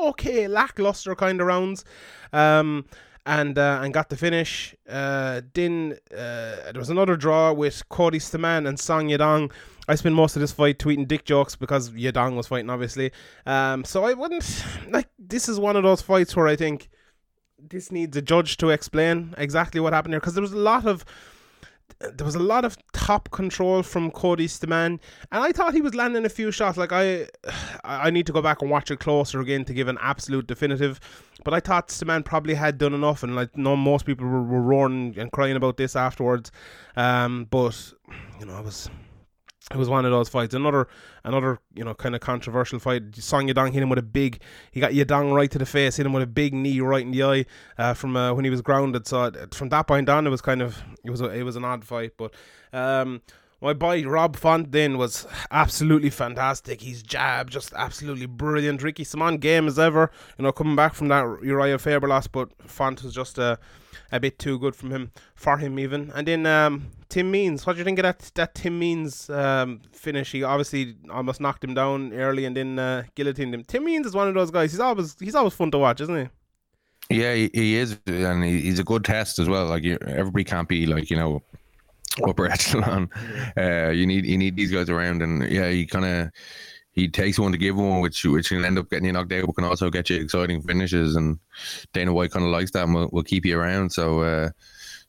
[0.10, 1.86] okay lackluster kind of rounds.
[2.34, 2.86] Um,
[3.26, 4.76] and uh, and got the finish.
[4.90, 9.52] Uh, then uh, there was another draw with Cody Stamann and Song Yadong.
[9.88, 13.12] I spent most of this fight tweeting dick jokes because Yadong was fighting, obviously.
[13.46, 15.08] Um, so I wouldn't like.
[15.20, 16.90] This is one of those fights where I think
[17.60, 20.86] this needs a judge to explain exactly what happened here because there was a lot
[20.86, 21.06] of
[22.00, 25.00] there was a lot of top control from Cody Stamann,
[25.32, 26.78] and I thought he was landing a few shots.
[26.78, 27.28] Like I,
[27.84, 31.00] I need to go back and watch it closer again to give an absolute definitive.
[31.44, 34.62] But I thought Stamann probably had done enough, and like no, most people were, were
[34.62, 36.52] roaring and crying about this afterwards.
[36.96, 37.94] Um, but
[38.40, 38.90] you know, it was
[39.69, 40.54] it was one of those fights.
[40.54, 40.88] Another
[41.24, 43.15] another you know kind of controversial fight.
[43.15, 44.41] Song Yadong hit him with a big.
[44.71, 47.12] He got Yadong right to the face, hit him with a big knee right in
[47.12, 47.45] the eye
[47.78, 49.08] uh, from uh, when he was grounded.
[49.08, 51.56] So uh, from that point on, it was kind of it was a, it was
[51.56, 52.13] an odd fight.
[52.17, 52.34] But
[52.74, 53.21] um,
[53.62, 56.82] my boy Rob Font then was absolutely fantastic.
[56.82, 58.82] He's jab just absolutely brilliant.
[58.82, 60.12] Ricky Simon game as ever.
[60.38, 63.60] You know coming back from that Uriah Faber loss, but Font was just a
[64.12, 66.12] a bit too good from him for him even.
[66.13, 69.82] And then um, Tim Means, what do you think of that that Tim Means um,
[69.91, 70.32] finish?
[70.32, 73.63] He obviously almost knocked him down early and then uh, guillotined him.
[73.63, 74.71] Tim Means is one of those guys.
[74.71, 76.30] He's always he's always fun to watch, isn't he?
[77.10, 79.65] Yeah, he, he is, and he, he's a good test as well.
[79.65, 81.41] Like you, everybody can't be like you know
[82.28, 83.10] upper echelon.
[83.58, 86.32] Uh, you need you need these guys around, and yeah, he kind of
[86.94, 89.46] he takes one to give one, which which can end up getting you knocked out,
[89.46, 91.16] but can also get you exciting finishes.
[91.16, 91.40] And
[91.94, 93.92] Dana White kind of likes that, and will, will keep you around.
[93.92, 94.50] So uh,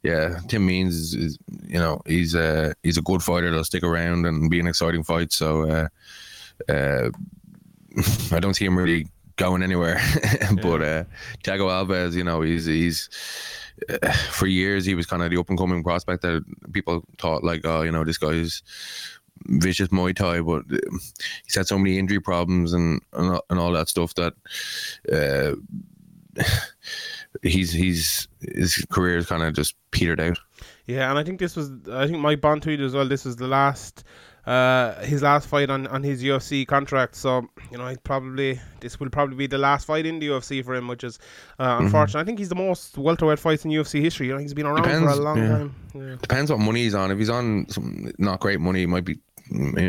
[0.03, 3.51] yeah, Tim Means is, is you know he's a he's a good fighter.
[3.51, 5.33] That'll stick around and be an exciting fight.
[5.33, 5.89] So uh,
[6.73, 7.11] uh,
[8.33, 10.01] I don't see him really going anywhere.
[10.63, 11.05] but uh,
[11.45, 13.09] Thiago Alves, you know, he's he's
[14.31, 17.63] for years he was kind of the up and coming prospect that people thought like,
[17.65, 18.63] oh, you know, this guy's
[19.47, 20.99] vicious Muay Thai, but uh,
[21.45, 24.35] he's had so many injury problems and and, and all that stuff that
[25.13, 25.55] uh,
[27.43, 30.39] he's he's his career is kind of just petered out.
[30.87, 33.07] Yeah, and I think this was I think Mike Bohn tweeted as well.
[33.07, 34.05] This was the last
[34.47, 37.15] uh his last fight on on his UFC contract.
[37.15, 40.65] So you know, he probably this will probably be the last fight in the UFC
[40.65, 41.19] for him, which is
[41.59, 41.85] uh, Mm-hmm.
[41.87, 42.21] unfortunate.
[42.21, 44.27] I think he's the most welterweight fights in UFC history.
[44.27, 45.49] You know, he's been around for a long yeah.
[45.49, 45.75] time.
[45.95, 46.17] Yeah.
[46.21, 47.11] Depends what money he's on.
[47.13, 49.19] If he's on some not great money, he might be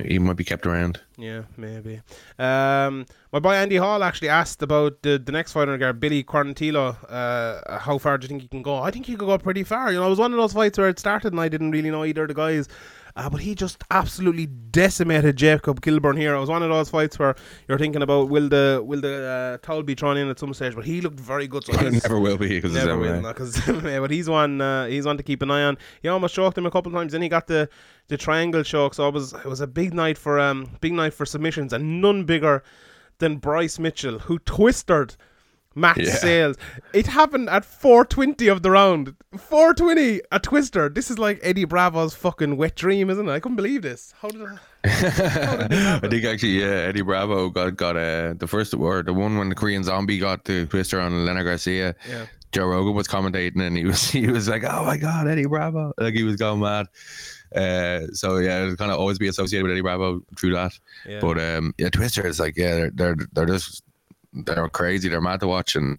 [0.08, 1.00] he might be kept around.
[1.18, 2.02] Yeah, maybe.
[2.38, 6.98] Um, my boy Andy Hall actually asked about the, the next fighter guard, Billy Quarantillo.
[7.10, 8.78] Uh, how far do you think he can go?
[8.80, 9.92] I think he could go pretty far.
[9.92, 11.92] You know, it was one of those fights where it started and I didn't really
[11.92, 12.68] know either of the guys.
[13.15, 16.34] Uh, but he just absolutely decimated Jacob Kilburn here.
[16.34, 17.36] It was one of those fights where
[17.67, 20.73] you're thinking about will the will the uh, towel be thrown in at some stage,
[20.73, 21.63] but he looked very good.
[21.63, 23.21] So It never will be because Never will, MMA.
[23.21, 24.62] no, 'cause- yeah, but he's one.
[24.62, 25.78] Uh, he's one to keep an eye on.
[26.02, 27.12] He almost choked him a couple of times.
[27.12, 27.69] Then he got the
[28.08, 28.95] the triangle choke.
[28.95, 32.02] So it was it was a big night for um big night for submissions, and
[32.02, 32.63] none bigger
[33.19, 35.15] than Bryce Mitchell, who twisted
[35.76, 36.12] Matt Yeah.
[36.16, 36.58] Sales.
[36.94, 39.16] It happened at 420 of the round.
[39.38, 40.90] 420, a twister.
[40.90, 43.32] This is like Eddie Bravo's fucking wet dream, isn't it?
[43.32, 44.14] I couldn't believe this.
[44.22, 44.42] How did?
[44.44, 44.58] I,
[46.04, 49.50] I think actually, yeah, Eddie Bravo got got uh, the first or the one when
[49.50, 51.96] the Korean Zombie got the twister on Leonard Garcia.
[52.10, 52.26] Yeah.
[52.52, 55.94] Joe Rogan was commentating and he was he was like, "Oh my god, Eddie Bravo!"
[55.98, 56.86] Like he was going mad.
[57.56, 60.74] Uh, so yeah, it'll kind of always be associated with Eddie Bravo through that.
[61.08, 61.20] Yeah.
[61.20, 63.84] But um, yeah, Twister is like yeah, they're they're, they're just
[64.34, 65.10] they're crazy.
[65.10, 65.98] They're mad to watch, and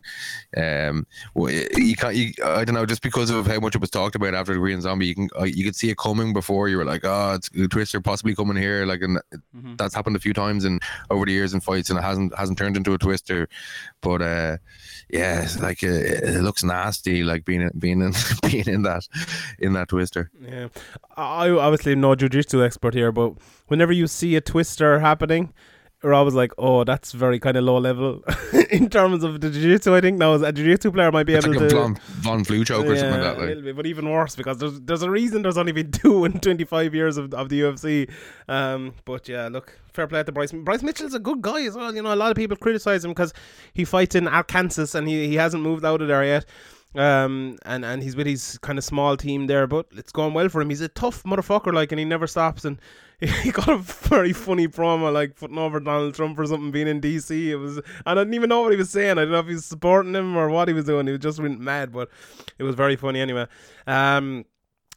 [0.57, 2.15] um, you can't.
[2.17, 4.59] You, I don't know, just because of how much it was talked about after the
[4.59, 6.69] Korean Zombie, you can uh, you could see it coming before.
[6.69, 8.85] You were like, oh, it's a Twister possibly coming here.
[8.87, 9.21] Like, and
[9.57, 9.77] Mhm.
[9.79, 12.59] that's happened a few times and over the years in fights, and it hasn't hasn't
[12.59, 13.49] turned into a Twister.
[14.01, 14.57] But uh,
[15.09, 18.13] yeah, it's like uh, it looks nasty, like being being in
[18.51, 19.07] being in that
[19.59, 20.31] in that Twister.
[20.41, 20.69] Yeah,
[21.17, 23.35] I obviously am no jujitsu expert here, but
[23.69, 25.53] whenever you see a twister happening,
[26.05, 28.23] we're always like, "Oh, that's very kind of low level
[28.71, 31.45] in terms of the jiu-jitsu." I think now as a jiu-jitsu player might be It's
[31.47, 31.75] able like a to.
[31.77, 33.37] Von, Von Flue choke or something like Yeah, that.
[33.37, 33.49] a Like.
[33.49, 36.39] little bit, but even worse because there's there's a reason there's only been two in
[36.39, 38.09] 25 years of, of the UFC.
[38.49, 40.53] Um, but yeah, look, fair play to Bryce.
[40.53, 41.95] Bryce Mitchell's a good guy as well.
[41.95, 43.33] You know, a lot of people criticize him because
[43.73, 46.45] he fights in Arkansas and he, he hasn't moved out of there yet.
[46.95, 50.49] Um, and and he's with his kind of small team there, but it's going well
[50.49, 50.71] for him.
[50.71, 52.65] He's a tough motherfucker, like, and he never stops.
[52.65, 52.79] And
[53.21, 57.01] he got a very funny promo, like putting over Donald Trump or something, being in
[57.01, 57.31] DC.
[57.49, 59.13] It was, I didn't even know what he was saying.
[59.13, 61.07] I don't know if he was supporting him or what he was doing.
[61.07, 62.11] He was just went mad, but
[62.59, 63.47] it was very funny anyway.
[63.87, 64.45] Um,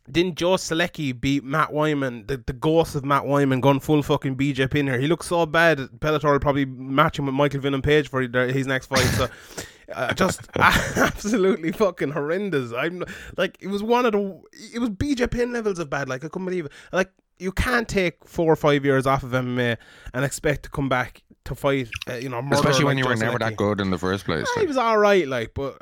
[0.10, 4.38] didn't Joe Solecki beat Matt Wiman, the, the ghost of Matt Wiman, gone full fucking
[4.38, 5.00] BJ Penn here?
[5.00, 5.80] He looks so bad.
[5.80, 9.00] Bellator will probably match him with Michael Venom Page for his next fight.
[9.00, 9.28] So,
[9.94, 12.74] uh, just absolutely fucking horrendous.
[12.74, 13.04] I'm
[13.38, 14.42] like, it was one of the,
[14.74, 16.10] it was BJ Penn levels of bad.
[16.10, 16.72] Like, I couldn't believe it.
[16.92, 19.78] Like, you can't take four or five years off of MMA
[20.14, 23.16] and expect to come back to fight, uh, you know, Especially when like you were
[23.16, 24.48] never that good in the first place.
[24.56, 24.62] Like.
[24.64, 25.78] he was all right, like, but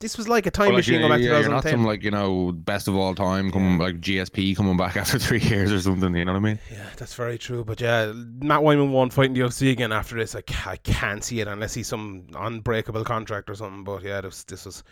[0.00, 1.84] this was like a time But, like, machine you- back to yeah, you're not some
[1.84, 5.70] like you know best of all time coming like GSP coming back after three years
[5.72, 6.14] or something.
[6.16, 6.58] You know what I mean?
[6.70, 7.64] Yeah, that's very true.
[7.64, 10.34] But yeah, Matt Wiman won't fight in the UFC again after this.
[10.34, 13.84] I, I can't see it unless he's some unbreakable contract or something.
[13.84, 14.82] But yeah, this, this was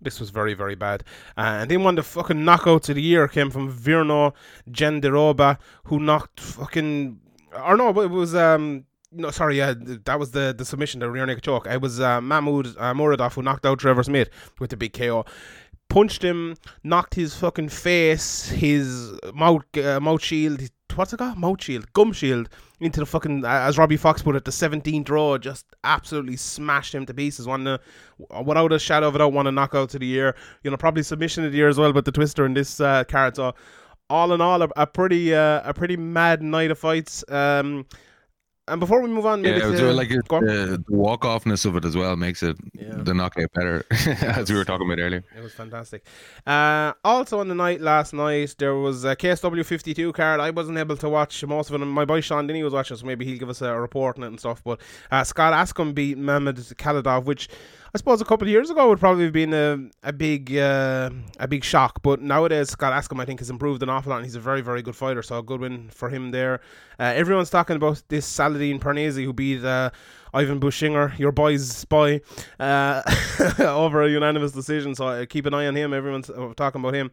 [0.00, 1.04] this was very very bad.
[1.36, 4.32] Uh, and then one of the fucking knockouts of the year came from Virna
[4.70, 7.20] Jandiroba, who knocked fucking
[7.64, 8.84] or no, but it was um.
[9.10, 11.66] No, sorry, yeah, that was the, the submission, the rear naked choke.
[11.66, 14.28] It was uh, Mahmoud uh, Muradov who knocked out Trevor Smith
[14.60, 15.24] with the big KO
[15.88, 20.62] punched him, knocked his fucking face, his mouth uh, mouth shield,
[20.94, 21.38] what's it called?
[21.38, 22.48] Mouth shield, gum shield
[22.80, 26.94] into the fucking uh, as Robbie Fox put it, the seventeenth row, just absolutely smashed
[26.94, 27.46] him to pieces.
[27.46, 27.78] One uh,
[28.44, 30.36] without a shadow of a doubt, one of the knockouts of the year.
[30.62, 33.04] You know, probably submission of the year as well, but the twister in this uh,
[33.04, 33.36] card.
[33.36, 33.54] So
[34.10, 37.24] all in all, a, a pretty uh, a pretty mad night of fights.
[37.28, 37.86] Um,
[38.68, 40.44] and before we move on, maybe Yeah, to, like on.
[40.44, 42.94] the, walk offness of it as well makes it Yeah.
[42.98, 45.24] the knockout better, as we were talking about earlier.
[45.36, 46.04] It was fantastic.
[46.46, 50.40] Uh, also on the night last night, there was a KSW 52 card.
[50.40, 51.84] I wasn't able to watch most of it.
[51.84, 54.28] My boy Sean Denny was watching, so maybe he'll give us a report on it
[54.28, 54.62] and stuff.
[54.64, 57.48] But uh, Scott Askham beat Mamed Khalidov, which
[57.94, 61.10] I suppose a couple of years ago would probably have been a, a big uh,
[61.38, 62.02] a big shock.
[62.02, 64.60] But nowadays, Scott Askham, I think, has improved an awful lot, and he's a very,
[64.60, 65.22] very good fighter.
[65.22, 66.60] So a good win for him there.
[66.98, 69.90] Uh, everyone's talking about this Salahdine Parnasse who beat uh,
[70.34, 72.20] Ivan Buchinger, your boy's boy,
[72.60, 73.02] uh,
[73.58, 74.94] over a unanimous decision.
[74.94, 75.94] So uh, keep an eye on him.
[75.94, 77.10] Everyone's uh, talking about him.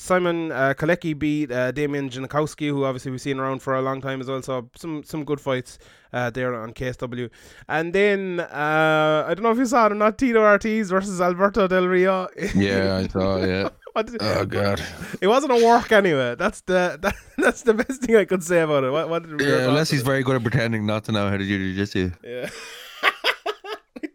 [0.00, 4.00] Simon uh, Kalecki beat uh, Damian Janikowski, who obviously we've seen around for a long
[4.00, 4.40] time as well.
[4.42, 5.76] So some some good fights
[6.12, 7.28] uh, there on KSW.
[7.68, 11.20] And then uh, I don't know if you saw it or not, Tito Ortiz versus
[11.20, 12.28] Alberto Del Rio.
[12.54, 13.38] Yeah, I saw.
[13.44, 13.68] Yeah.
[13.98, 14.80] Did- Oh god.
[15.20, 16.36] it wasn't a work anyway.
[16.38, 18.90] That's the that, that's the best thing I could say about it.
[18.92, 21.38] What, what did Yeah, unless he's very good at pretending not to know how to
[21.38, 22.12] do jiu-jitsu.
[22.22, 22.48] Yeah.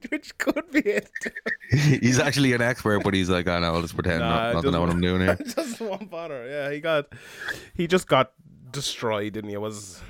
[0.10, 1.10] which could be it.
[1.70, 4.64] he's actually an expert, but he's like, I know, I'll just pretend Nah, not, not
[4.64, 5.38] just- know what I'm doing here.
[5.46, 6.10] just won't.
[6.12, 7.08] Yeah, he got
[7.74, 8.32] he just got
[8.72, 9.56] destroyed, didn't he?
[9.56, 10.02] It was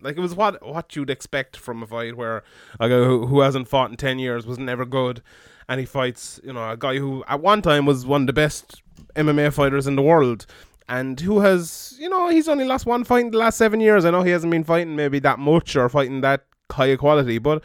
[0.00, 2.42] like it was what what you'd expect from a fight where
[2.80, 5.22] a guy who, who hasn't fought in ten years was never good,
[5.68, 8.32] and he fights you know a guy who at one time was one of the
[8.32, 8.82] best
[9.14, 10.46] MMA fighters in the world.
[10.88, 14.04] And who has, you know, he's only lost one fight in the last seven years.
[14.04, 17.62] I know he hasn't been fighting maybe that much or fighting that high quality, but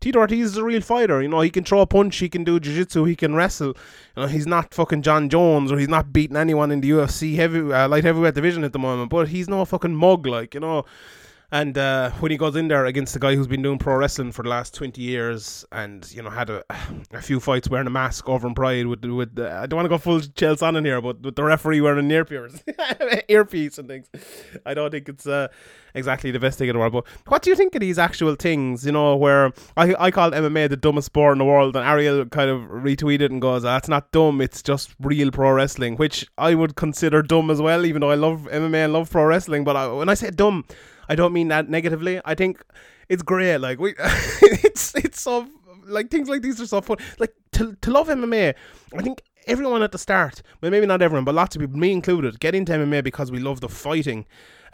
[0.00, 1.22] Tito Ortiz is a real fighter.
[1.22, 3.74] You know, he can throw a punch, he can do jiu-jitsu, he can wrestle.
[4.16, 7.36] You know, he's not fucking Jon Jones or he's not beating anyone in the UFC
[7.36, 9.10] heavy uh, light heavyweight division at the moment.
[9.10, 10.84] But he's no fucking mug, like you know.
[11.52, 14.32] And uh, when he goes in there against the guy who's been doing pro wrestling
[14.32, 16.64] for the last twenty years, and you know had a,
[17.12, 19.84] a few fights wearing a mask over in Pride with with the, I don't want
[19.84, 22.64] to go full Chelsea on in here, but with the referee wearing an earpiece,
[23.28, 24.08] earpiece and things,
[24.64, 25.48] I don't think it's uh,
[25.94, 26.94] exactly the best thing in the world.
[26.94, 28.86] But what do you think of these actual things?
[28.86, 32.24] You know, where I I call MMA the dumbest sport in the world, and Ariel
[32.24, 34.40] kind of retweeted and goes, "That's not dumb.
[34.40, 38.14] It's just real pro wrestling," which I would consider dumb as well, even though I
[38.14, 39.64] love MMA and love pro wrestling.
[39.64, 40.64] But I, when I say dumb,
[41.12, 42.22] I don't mean that negatively.
[42.24, 42.64] I think
[43.10, 43.58] it's great.
[43.58, 45.46] Like we, it's it's so
[45.84, 46.96] like things like these are so fun.
[47.18, 48.54] Like to to love MMA,
[48.96, 51.92] I think everyone at the start, well maybe not everyone, but lots of people, me
[51.92, 54.24] included, get into MMA because we love the fighting.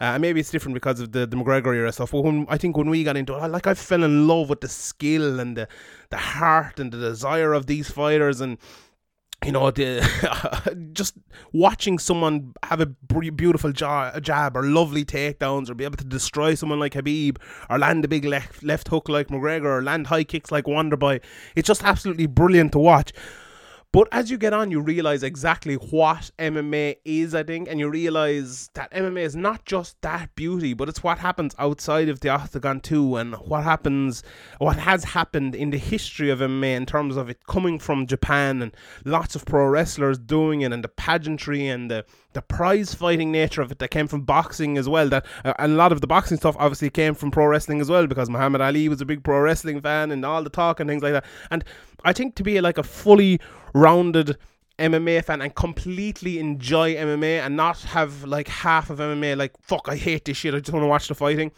[0.01, 2.11] Uh, and maybe it's different because of the, the McGregor era stuff.
[2.11, 4.47] But when I think when we got into it, I, like I fell in love
[4.47, 5.67] with the skill and the
[6.09, 8.57] the heart and the desire of these fighters and
[9.45, 11.15] you know, the just
[11.53, 16.55] watching someone have a beautiful ja- jab or lovely takedowns or be able to destroy
[16.55, 17.37] someone like Habib
[17.69, 21.21] or land a big left left hook like McGregor or land high kicks like Wonderboy.
[21.55, 23.13] It's just absolutely brilliant to watch.
[23.91, 27.89] But as you get on, you realize exactly what MMA is, I think, and you
[27.89, 32.29] realize that MMA is not just that beauty, but it's what happens outside of the
[32.29, 34.21] octagon too, and what happens,
[34.59, 38.61] what has happened in the history of MMA in terms of it coming from Japan
[38.61, 43.31] and lots of pro wrestlers doing it, and the pageantry and the the prize fighting
[43.31, 45.09] nature of it that came from boxing as well.
[45.09, 47.89] That uh, and a lot of the boxing stuff obviously came from pro wrestling as
[47.89, 50.87] well because Muhammad Ali was a big pro wrestling fan and all the talk and
[50.87, 51.25] things like that.
[51.49, 51.63] And
[52.03, 53.39] I think to be like a fully
[53.73, 54.37] rounded
[54.79, 59.87] MMA fan and completely enjoy MMA and not have like half of MMA like fuck
[59.89, 61.51] I hate this shit I just want to watch the fighting.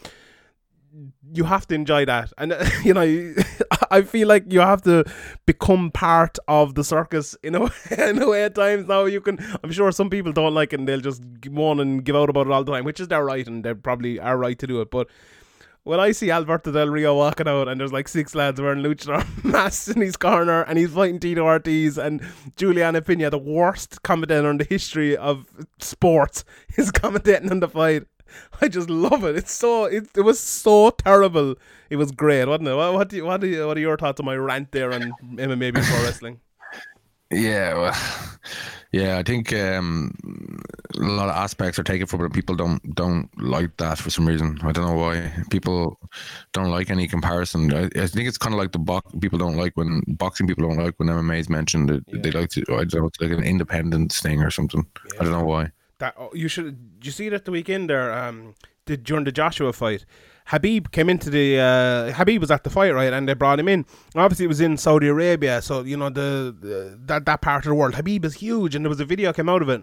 [1.34, 2.34] You have to enjoy that.
[2.38, 3.34] And you know
[3.92, 5.06] I feel like you have to
[5.46, 9.06] become part of the circus in a way, in a way at times now.
[9.06, 12.04] You can I'm sure some people don't like it and they'll just go on and
[12.04, 14.38] give out about it all the time which is their right and they probably are
[14.38, 15.08] right to do it but
[15.84, 19.26] when I see Alberto Del Rio walking out and there's like six lads wearing luchador
[19.44, 22.22] masks in his corner and he's fighting Tito Ortiz and
[22.56, 25.48] Juliana Pena, the worst commentator in the history of
[25.80, 26.44] sports,
[26.78, 28.04] is commentating on the fight.
[28.62, 29.36] I just love it.
[29.36, 31.56] It's so it, it was so terrible.
[31.90, 32.76] It was great, wasn't it?
[32.76, 34.94] What, what do you, what do you, what are your thoughts on my rant there
[34.94, 36.40] on MMA before wrestling?
[37.32, 37.98] Yeah, well,
[38.92, 40.14] yeah, I think um,
[40.96, 42.34] a lot of aspects are taken from it.
[42.34, 44.60] People don't don't like that for some reason.
[44.64, 45.32] I don't know why.
[45.50, 45.98] People
[46.52, 47.74] don't like any comparison.
[47.74, 49.12] I, I think it's kind of like the box.
[49.20, 50.48] People don't like when boxing.
[50.48, 51.90] People don't like when MMA is mentioned.
[51.90, 52.62] They, they like to.
[52.70, 53.08] I don't know.
[53.08, 54.86] It's like an independence thing or something.
[55.20, 55.72] I don't know why.
[56.00, 56.78] That oh, you should.
[57.02, 58.12] You see it at the weekend there?
[58.14, 60.06] Um, the, during the Joshua fight,
[60.52, 61.58] Habib came into the.
[61.60, 63.86] Uh, Habib was at the fight right, and they brought him in.
[64.16, 67.70] Obviously, it was in Saudi Arabia, so you know the, the that that part of
[67.70, 67.96] the world.
[67.96, 69.82] Habib is huge, and there was a video came out of it.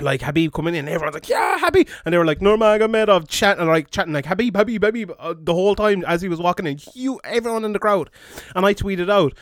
[0.00, 3.90] Like Habib coming in, everyone's like, "Yeah, Habib," and they were like, Nurmagomedov chatting, like
[3.90, 6.78] chatting, like Habib, Habib, Habib, uh, the whole time as he was walking in.
[6.78, 8.08] Huge, everyone in the crowd,
[8.54, 9.34] and I tweeted out,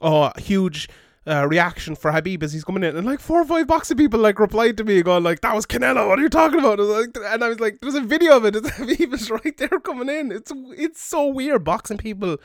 [0.00, 0.88] "Oh, huge."
[1.26, 4.20] Uh, reaction for Habib as he's coming in, and like four or five boxing people
[4.20, 6.08] like replied to me going like, "That was Canelo.
[6.08, 8.36] What are you talking about?" I was like, and I was like, "There's a video
[8.36, 8.56] of it.
[8.56, 10.32] It's Habib is right there coming in.
[10.32, 11.64] It's it's so weird.
[11.64, 12.36] Boxing people."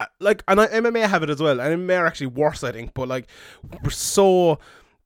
[0.00, 2.72] uh, Like and I, MMA have it as well, and MMA are actually worse, I
[2.72, 2.92] think.
[2.94, 3.26] But like,
[3.82, 4.58] we're so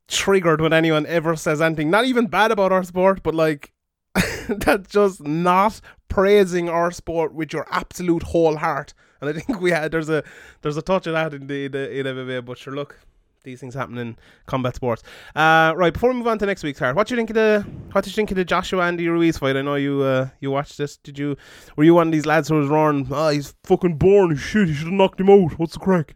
[0.08, 3.72] triggered when anyone ever says anything, not even bad about our sport, but like
[4.48, 8.94] that's just not praising our sport with your absolute whole heart.
[9.20, 10.22] And I think we had there's a
[10.62, 12.98] there's a touch of that in the, the in MMA, but sure, look,
[13.44, 15.02] these things happen in combat sports.
[15.34, 17.34] Uh, right, before we move on to next week's card, what do you think of
[17.34, 19.56] the what did you think of the Joshua Andy Ruiz fight?
[19.56, 20.96] I know you uh, you watched this.
[20.98, 21.36] Did you
[21.76, 24.68] were you one of these lads who was roaring, "Oh, he's fucking born shit.
[24.68, 25.58] He should have knocked him out.
[25.58, 26.14] What's the crack?"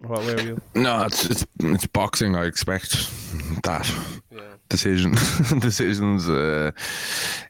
[0.00, 0.60] What were you?
[0.74, 2.36] No, it's it's it's boxing.
[2.36, 2.90] I expect
[3.62, 3.90] that
[4.30, 4.40] Yeah.
[4.68, 5.12] decision
[5.60, 6.70] decisions uh,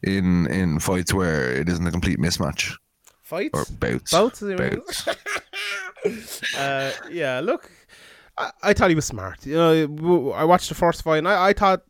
[0.03, 2.77] in in fights where it isn't a complete mismatch
[3.27, 3.59] Fights.
[3.59, 4.12] or bouts.
[4.12, 4.41] Bouts?
[4.41, 5.09] Bouts.
[6.57, 7.69] uh, yeah, look,
[8.39, 9.45] I, I thought he was smart.
[9.45, 11.83] You know, I watched the first fight, and I, I thought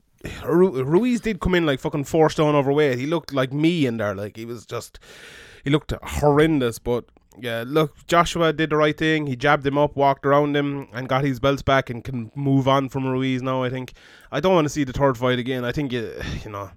[0.46, 2.98] Ru- Ruiz did come in like fucking four stone overweight.
[2.98, 4.98] He looked like me in there, like he was just,
[5.62, 6.78] he looked horrendous.
[6.78, 7.04] But
[7.38, 9.26] yeah, look, Joshua did the right thing.
[9.26, 12.66] He jabbed him up, walked around him, and got his belts back, and can move
[12.66, 13.62] on from Ruiz now.
[13.62, 13.92] I think.
[14.32, 15.66] I don't want to see the third fight again.
[15.66, 16.70] I think it, you know.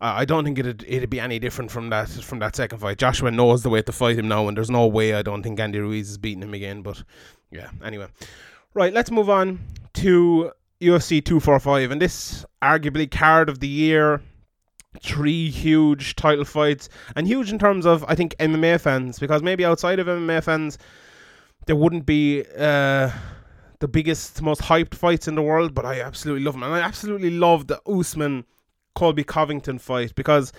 [0.00, 2.98] I don't think it'd it'd be any different from that from that second fight.
[2.98, 5.58] Joshua knows the way to fight him now, and there's no way I don't think
[5.60, 6.82] Andy Ruiz is beating him again.
[6.82, 7.02] But
[7.50, 8.08] yeah, anyway,
[8.74, 8.92] right.
[8.92, 9.60] Let's move on
[9.94, 14.20] to UFC 245, and this arguably card of the year.
[15.02, 19.64] Three huge title fights, and huge in terms of I think MMA fans, because maybe
[19.64, 20.78] outside of MMA fans,
[21.66, 23.10] there wouldn't be uh,
[23.80, 25.74] the biggest, most hyped fights in the world.
[25.74, 28.44] But I absolutely love them, and I absolutely love the Usman
[28.94, 30.52] Colby Covington fight because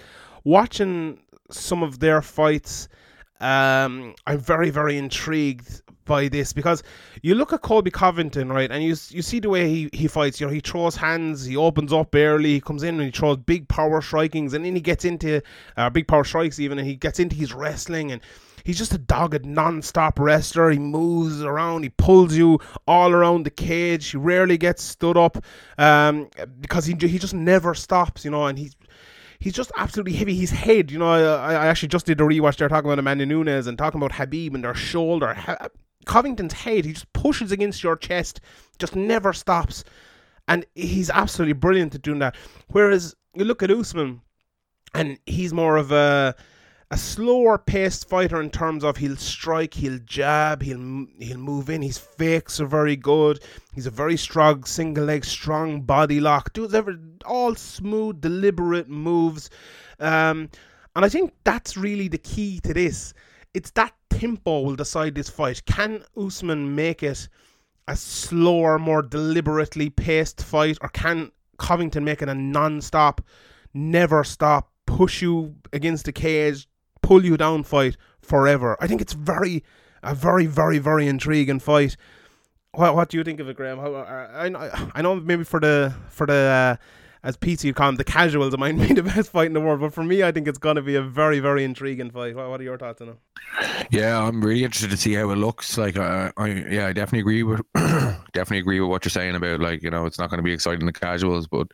[0.44, 1.20] watching
[1.52, 2.88] some of their fights,
[3.40, 6.84] um, I'm very, very intrigued by this because
[7.24, 10.40] you look at Colby Covington, right, and you you see the way he, he fights.
[10.40, 13.38] You know, he throws hands, he opens up early, he comes in and he throws
[13.38, 15.42] big power strikings, and then he gets into
[15.78, 18.22] uh, big power strikes even, and he gets into his wrestling and.
[18.66, 20.72] He's just a dogged, non-stop wrestler.
[20.72, 21.84] He moves around.
[21.84, 24.10] He pulls you all around the cage.
[24.10, 25.38] He rarely gets stood up
[25.78, 28.48] um, because he he just never stops, you know.
[28.48, 28.76] And he's
[29.38, 30.36] he's just absolutely heavy.
[30.36, 33.28] His head, you know, I, I actually just did a rewatch there talking about Amanda
[33.28, 35.36] Nunes and talking about Habib and their shoulder.
[35.36, 35.68] Ha-
[36.06, 38.42] Covington's head, he just pushes against your chest,
[38.80, 39.84] just never stops.
[40.48, 42.36] And he's absolutely brilliant at doing that.
[42.68, 44.22] Whereas you look at Usman,
[44.94, 46.36] and he's more of a
[46.96, 51.82] a slower paced fighter in terms of he'll strike, he'll jab, he'll he'll move in.
[51.82, 53.44] His fakes are very good.
[53.74, 56.54] He's a very strong single leg, strong body lock.
[56.54, 59.50] Does ever all smooth, deliberate moves.
[60.00, 60.50] Um,
[60.96, 63.14] and I think that's really the key to this.
[63.54, 65.66] It's that tempo will decide this fight.
[65.66, 67.28] Can Usman make it
[67.90, 73.20] a slower, more deliberately paced fight, or can Covington make it a non-stop,
[73.74, 76.70] never stop, push you against the cage,
[77.06, 78.76] pull you down fight forever?
[78.80, 79.64] I think it's very,
[80.02, 81.96] a very, very, very intriguing fight.
[82.72, 83.80] What, what do you think of it, Graham?
[83.80, 86.76] How, I, I, I know maybe for the for the uh,
[87.26, 89.60] as Pete you call them, the casuals, it might be the best fight in the
[89.60, 89.82] world.
[89.82, 92.36] But for me, I think it's going to be a very, very intriguing fight.
[92.36, 93.88] What, what are your thoughts on it?
[93.90, 95.76] Yeah, I'm really interested to see how it looks.
[95.76, 99.60] Like, uh, I yeah, I definitely agree with definitely agree with what you're saying about
[99.60, 101.68] like you know it's not going to be exciting the casuals, but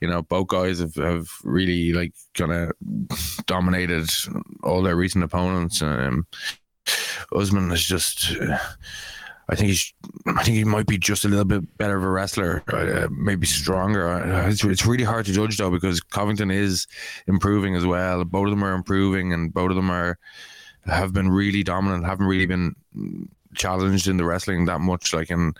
[0.00, 2.72] you know both guys have, have really like kind of
[3.46, 4.08] dominated
[4.62, 5.82] all their recent opponents.
[5.82, 6.28] Um,
[7.34, 8.36] Usman is just.
[8.40, 8.58] Uh,
[9.48, 9.92] I think he's.
[10.26, 13.46] I think he might be just a little bit better of a wrestler, uh, maybe
[13.46, 14.08] stronger.
[14.08, 16.86] Uh, it's, it's really hard to judge though because Covington is
[17.28, 18.24] improving as well.
[18.24, 20.18] Both of them are improving, and both of them are
[20.84, 22.04] have been really dominant.
[22.04, 22.74] Haven't really been
[23.54, 25.12] challenged in the wrestling that much.
[25.14, 25.54] Like, in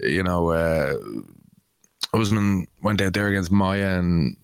[0.00, 0.94] you know, uh,
[2.12, 4.36] Usman went out there against Maia and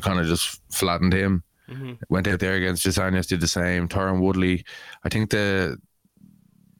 [0.00, 1.42] kind of just flattened him.
[1.68, 1.92] Mm-hmm.
[2.10, 3.88] Went out there against dos Anjos, did the same.
[3.88, 4.64] Tyron Woodley.
[5.04, 5.78] I think the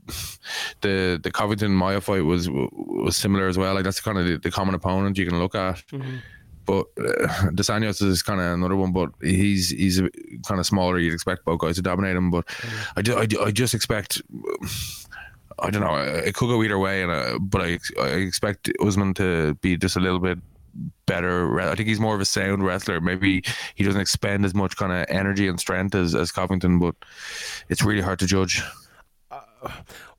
[0.81, 3.75] the the Covington Maia fight was was similar as well.
[3.75, 5.77] Like that's kind of the, the common opponent you can look at.
[5.89, 6.17] Mm-hmm.
[6.67, 10.01] But uh, dos Anjos is kind of another one, but he's he's
[10.47, 10.99] kind of smaller.
[10.99, 12.99] You'd expect both guys to dominate him, but mm-hmm.
[12.99, 14.23] I, do, I, do, I just expect.
[15.59, 15.95] I don't know.
[15.95, 19.97] It could go either way, and uh, but I I expect Usman to be just
[19.97, 20.39] a little bit
[21.07, 21.61] better.
[21.61, 23.01] I think he's more of a sound wrestler.
[23.01, 23.45] Maybe
[23.75, 26.95] he doesn't expend as much kind of energy and strength as, as Covington, but
[27.69, 28.63] it's really hard to judge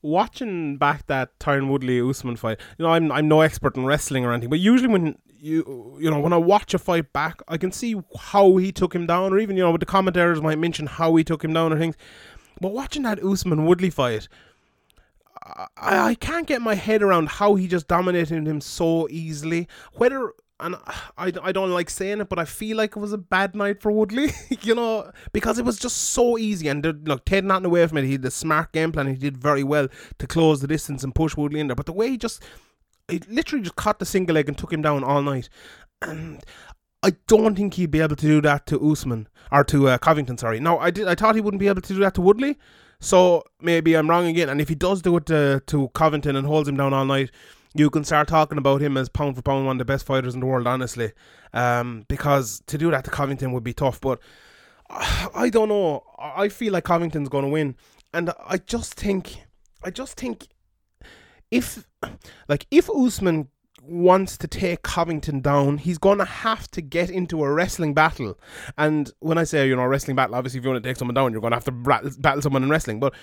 [0.01, 4.25] watching back that Tyron Woodley Usman fight, you know, I'm I'm no expert in wrestling
[4.25, 7.57] or anything, but usually when you you know when I watch a fight back, I
[7.57, 10.87] can see how he took him down, or even you know, the commentators might mention
[10.87, 11.95] how he took him down or things.
[12.61, 14.27] But watching that Usman Woodley fight,
[15.45, 19.67] I, I can't get my head around how he just dominated him so easily.
[19.93, 20.76] Whether and
[21.18, 23.82] I, I don't like saying it, but I feel like it was a bad night
[23.82, 24.32] for Woodley,
[24.62, 26.68] you know, because it was just so easy.
[26.70, 28.06] And look, Ted not away from it.
[28.06, 29.08] He had the smart game plan.
[29.08, 31.76] He did very well to close the distance and push Woodley in there.
[31.76, 32.41] But the way he just,
[33.10, 35.49] he literally just caught the single leg and took him down all night.
[36.01, 36.41] And
[37.03, 40.38] I don't think he'd be able to do that to Usman or to uh, Covington.
[40.38, 41.08] Sorry, no, I did.
[41.08, 42.58] I thought he wouldn't be able to do that to Woodley.
[43.01, 44.47] So maybe I'm wrong again.
[44.47, 47.30] And if he does do it to, to Covington and holds him down all night,
[47.76, 50.34] you can start talking about him as pound for pound one of the best fighters
[50.34, 51.11] in the world, honestly.
[51.53, 53.99] Um, because to do that to Covington would be tough.
[53.99, 54.19] But
[54.89, 56.03] I don't know.
[56.17, 57.76] I feel like Covington's going to win,
[58.13, 59.43] and I just think,
[59.84, 60.47] I just think,
[61.51, 61.86] if
[62.47, 63.49] like if Usman
[63.82, 68.39] wants to take Covington down, he's going to have to get into a wrestling battle.
[68.78, 71.13] And when I say, you know, wrestling battle, obviously, if you want to take someone
[71.13, 73.01] down, you're going to have to battle someone in wrestling.
[73.01, 73.13] But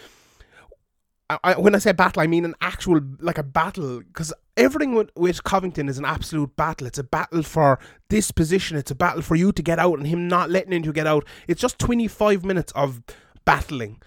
[1.45, 5.11] I, when I say battle, I mean an actual like a battle because everything with,
[5.17, 6.87] with Covington is an absolute battle.
[6.87, 7.79] It's a battle for
[8.09, 8.77] this position.
[8.77, 11.27] It's a battle for you to get out and him not letting you get out.
[11.49, 13.03] It's just twenty five minutes of
[13.45, 14.01] battling,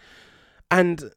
[0.70, 1.12] and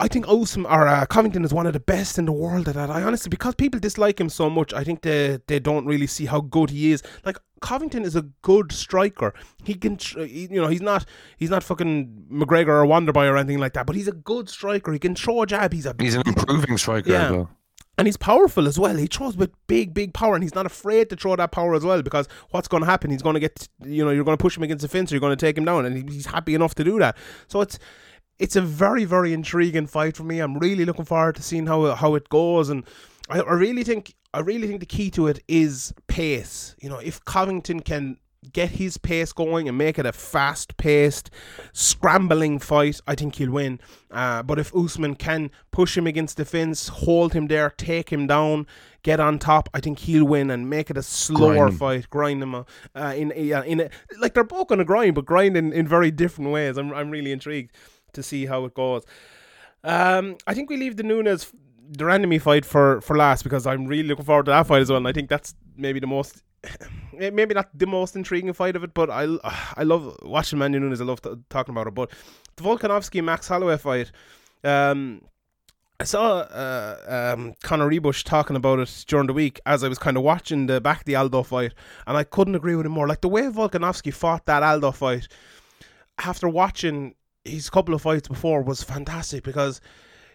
[0.00, 2.76] I think Usman or uh, Covington is one of the best in the world at
[2.76, 2.88] that.
[2.88, 6.26] I honestly, because people dislike him so much, I think they they don't really see
[6.26, 7.02] how good he is.
[7.24, 9.34] Like Covington is a good striker.
[9.64, 11.04] He can, you know, he's not
[11.36, 13.86] he's not fucking McGregor or Wonderboy or anything like that.
[13.86, 14.92] But he's a good striker.
[14.92, 15.72] He can throw a jab.
[15.72, 17.30] He's a He's an improving striker Yeah.
[17.32, 17.50] well.
[17.98, 18.96] and he's powerful as well.
[18.96, 21.82] He throws with big, big power, and he's not afraid to throw that power as
[21.84, 22.02] well.
[22.02, 23.10] Because what's going to happen?
[23.10, 25.16] He's going to get, you know, you're going to push him against the fence, or
[25.16, 27.16] you're going to take him down, and he's happy enough to do that.
[27.48, 27.80] So it's
[28.38, 30.38] it's a very, very intriguing fight for me.
[30.40, 32.84] I'm really looking forward to seeing how how it goes, and
[33.28, 36.76] I, I really think I really think the key to it is pace.
[36.80, 38.18] You know, if Covington can
[38.52, 41.30] get his pace going and make it a fast paced,
[41.72, 43.80] scrambling fight, I think he'll win.
[44.10, 48.26] Uh, but if Usman can push him against the fence, hold him there, take him
[48.26, 48.66] down,
[49.02, 52.42] get on top, I think he'll win and make it a slower Grind fight, grind
[52.42, 52.54] him.
[52.54, 52.64] Uh,
[53.16, 56.10] in yeah, in a, like they're both going to grind, but grind in, in very
[56.10, 56.76] different ways.
[56.76, 57.72] I'm I'm really intrigued
[58.12, 59.04] to see how it goes.
[59.84, 61.52] Um, I think we leave the Nunes
[61.92, 64.90] de Randamie fight for for last because I'm really looking forward to that fight as
[64.90, 64.98] well.
[64.98, 66.42] And I think that's maybe the most,
[67.12, 69.26] maybe not the most intriguing fight of it, but I
[69.76, 71.00] I love watching Mandy Nunes.
[71.00, 71.94] I love t- talking about it.
[71.94, 72.10] But
[72.56, 74.12] the Volkanovski Max Holloway fight,
[74.64, 75.22] um.
[76.00, 79.98] I saw uh, um, Connor Ruebusch talking about it during the week as I was
[79.98, 81.74] kind of watching the back the Aldo fight,
[82.06, 83.08] and I couldn't agree with him more.
[83.08, 85.26] Like the way Volkanovski fought that Aldo fight,
[86.16, 87.16] after watching
[87.48, 89.80] his couple of fights before, was fantastic because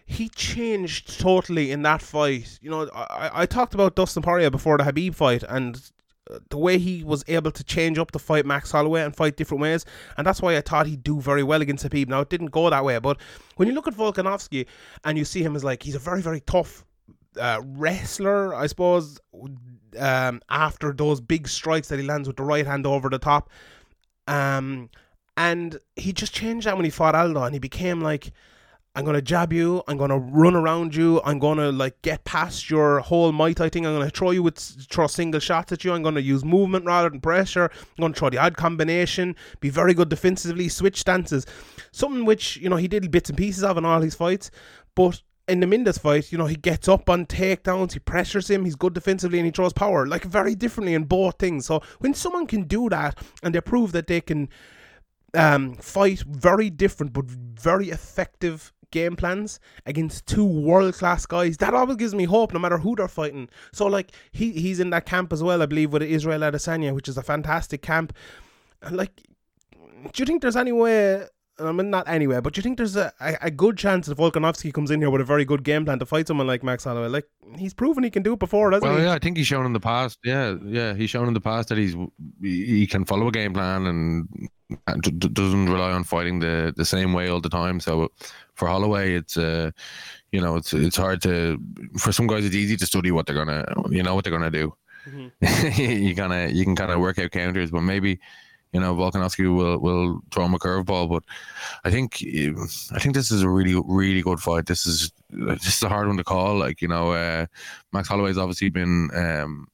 [0.06, 2.58] he changed totally in that fight.
[2.60, 5.80] You know, I, I talked about Dustin Poirier before the Habib fight and
[6.30, 9.36] uh, the way he was able to change up to fight Max Holloway and fight
[9.36, 9.84] different ways,
[10.16, 12.08] and that's why I thought he'd do very well against Habib.
[12.08, 13.18] Now it didn't go that way, but
[13.56, 14.66] when you look at Volkanovski
[15.04, 16.84] and you see him as like he's a very very tough
[17.38, 19.18] uh, wrestler, I suppose.
[19.96, 23.48] Um, after those big strikes that he lands with the right hand over the top,
[24.26, 24.90] um,
[25.36, 28.32] and he just changed that when he fought Aldo, and he became like,
[28.96, 33.00] I'm gonna jab you, I'm gonna run around you, I'm gonna like get past your
[33.00, 33.60] whole might.
[33.60, 36.44] I think I'm gonna throw you with throw single shots at you, I'm gonna use
[36.44, 41.00] movement rather than pressure, I'm gonna throw the odd combination, be very good defensively, switch
[41.00, 41.44] stances,
[41.90, 44.52] something which you know he did bits and pieces of in all his fights,
[44.94, 48.64] but in the Mendes fight, you know, he gets up on takedowns, he pressures him,
[48.64, 51.66] he's good defensively, and he throws power, like very differently in both things.
[51.66, 54.48] So when someone can do that and they prove that they can
[55.34, 61.74] um, fight very different but very effective game plans against two world class guys, that
[61.74, 63.48] always gives me hope no matter who they're fighting.
[63.72, 67.08] So like he he's in that camp as well, I believe, with Israel Adesanya, which
[67.08, 68.12] is a fantastic camp.
[68.90, 69.22] Like
[70.12, 71.26] do you think there's any way
[71.58, 74.18] I mean not anywhere, but do you think there's a, a, a good chance that
[74.18, 76.82] Volkanovski comes in here with a very good game plan to fight someone like Max
[76.84, 77.06] Holloway?
[77.08, 79.04] Like he's proven he can do it before, hasn't Well, he?
[79.04, 80.18] yeah, I think he's shown in the past.
[80.24, 81.94] Yeah, yeah, he's shown in the past that he's
[82.42, 84.48] he can follow a game plan and
[84.88, 87.78] and d- doesn't rely on fighting the the same way all the time.
[87.78, 88.10] So
[88.54, 89.70] for Holloway, it's uh,
[90.32, 91.60] you know, it's it's hard to
[91.98, 94.50] for some guys it's easy to study what they're gonna you know what they're gonna
[94.50, 94.74] do.
[95.78, 98.18] you kind of you can kind of work out counters, but maybe.
[98.74, 101.22] You know, Volkanovski will will throw him a curveball, but
[101.84, 102.16] I think
[102.92, 104.66] I think this is a really really good fight.
[104.66, 106.58] This is this is a hard one to call.
[106.58, 107.46] Like you know, uh,
[107.92, 109.68] Max Holloway's obviously been um,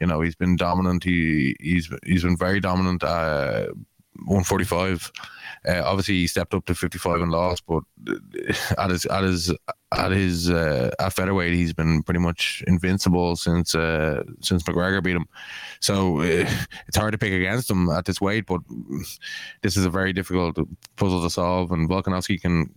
[0.00, 1.04] you know he's been dominant.
[1.04, 3.04] He he's he's been very dominant.
[3.04, 3.66] Uh,
[4.24, 5.12] 145.
[5.68, 7.82] Uh, obviously, he stepped up to 55 and lost, but
[8.78, 9.52] at his at his
[9.96, 15.16] at his uh, at featherweight, he's been pretty much invincible since uh, since McGregor beat
[15.16, 15.26] him.
[15.80, 16.48] So uh,
[16.86, 18.60] it's hard to pick against him at this weight, but
[19.62, 20.58] this is a very difficult
[20.96, 22.74] puzzle to solve, and Volkanovski can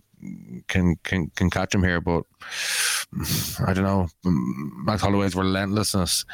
[0.68, 2.24] can can can catch him here, but
[3.66, 4.08] I don't know.
[4.24, 6.24] Max Holloway's relentlessness,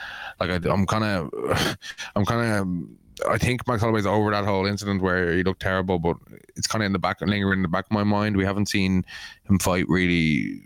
[0.41, 1.77] like I, I'm kind of,
[2.15, 5.99] I'm kind of, I think Max Holloway's over that whole incident where he looked terrible,
[5.99, 6.17] but
[6.57, 8.37] it's kind of in the back, lingering in the back of my mind.
[8.37, 9.05] We haven't seen
[9.45, 10.63] him fight really.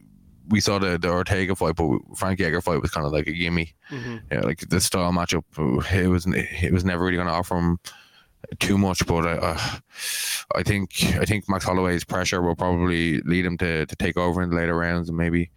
[0.51, 3.33] We saw the, the Ortega fight, but Frankie Edgar fight was kind of like a
[3.33, 3.73] gimme.
[4.31, 5.45] Yeah, like the style matchup,
[5.93, 7.79] it was it was never really going to offer him
[8.59, 9.07] too much.
[9.07, 9.59] But uh,
[10.55, 14.43] I think I think Max Holloway's pressure will probably lead him to, to take over
[14.43, 15.51] in the later rounds and maybe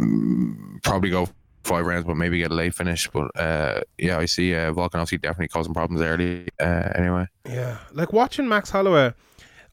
[0.00, 1.28] mm, probably go
[1.64, 3.08] five rounds, but maybe get a late finish.
[3.08, 6.48] But uh, yeah, I see uh, Volkanovski definitely causing problems early.
[6.60, 9.12] Uh, anyway, Yeah, like watching Max Holloway,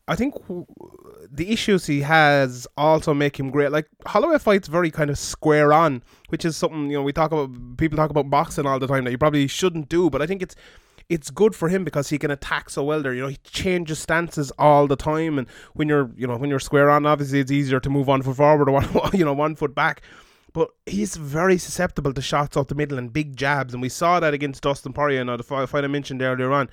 [0.08, 0.36] I think
[1.32, 3.72] the issues he has also make him great.
[3.72, 7.32] Like Holloway fights very kind of square on, which is something you know we talk
[7.32, 7.78] about.
[7.78, 10.44] People talk about boxing all the time that you probably shouldn't do, but I think
[10.44, 10.56] it's
[11.10, 13.14] it's good for him because he can attack so well there.
[13.14, 16.60] You know, he changes stances all the time, and when you're you know when you're
[16.60, 19.56] square on, obviously it's easier to move one foot forward or one you know one
[19.56, 20.02] foot back.
[20.54, 24.20] But he's very susceptible to shots out the middle and big jabs, and we saw
[24.20, 25.26] that against Dustin Poirier.
[25.26, 26.70] Know, the fight I mentioned earlier on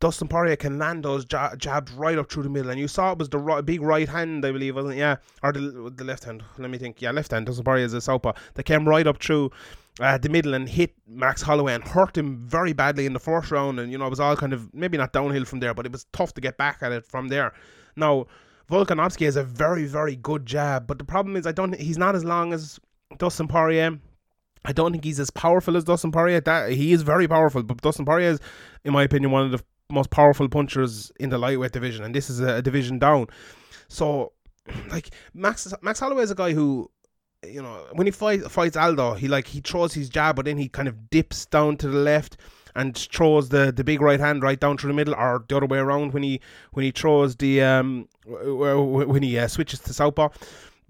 [0.00, 3.12] Dustin Poirier can land those ja- jabs right up through the middle, and you saw
[3.12, 4.98] it was the right, big right hand, I believe, wasn't it?
[4.98, 6.44] Yeah, or the the left hand.
[6.56, 7.02] Let me think.
[7.02, 7.46] Yeah, left hand.
[7.46, 8.32] Dustin Poirier is a southpaw.
[8.54, 9.50] That came right up through
[9.98, 13.50] uh, the middle and hit Max Holloway and hurt him very badly in the first
[13.50, 13.80] round.
[13.80, 15.90] And you know, it was all kind of maybe not downhill from there, but it
[15.90, 17.52] was tough to get back at it from there.
[17.96, 18.26] Now,
[18.70, 21.74] Volkanovski has a very very good jab, but the problem is I don't.
[21.74, 22.78] He's not as long as
[23.18, 23.98] Dustin Poirier.
[24.64, 26.40] I don't think he's as powerful as Dustin Poirier.
[26.40, 28.40] That he is very powerful, but Dustin Poirier is,
[28.84, 32.28] in my opinion, one of the most powerful punchers in the lightweight division, and this
[32.28, 33.26] is a, a division down.
[33.88, 34.32] So,
[34.90, 36.90] like Max Max Holloway is a guy who,
[37.46, 40.58] you know, when he fight, fights Aldo, he like he throws his jab, but then
[40.58, 42.36] he kind of dips down to the left
[42.74, 45.66] and throws the, the big right hand right down through the middle, or the other
[45.66, 46.40] way around when he
[46.72, 50.28] when he throws the um when he uh, switches to southpaw.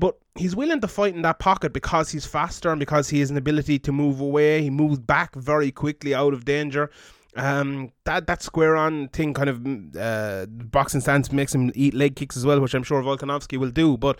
[0.00, 3.30] But he's willing to fight in that pocket because he's faster and because he has
[3.30, 4.62] an ability to move away.
[4.62, 6.90] He moves back very quickly out of danger.
[7.38, 12.16] Um, that that square on thing kind of uh, boxing stance makes him eat leg
[12.16, 13.96] kicks as well, which I'm sure Volkanovski will do.
[13.96, 14.18] But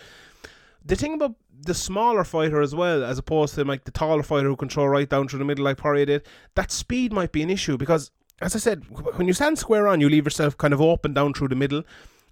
[0.84, 4.46] the thing about the smaller fighter as well, as opposed to like the taller fighter
[4.46, 7.42] who can throw right down through the middle like Poirier did, that speed might be
[7.42, 8.84] an issue because, as I said,
[9.16, 11.82] when you stand square on, you leave yourself kind of open down through the middle.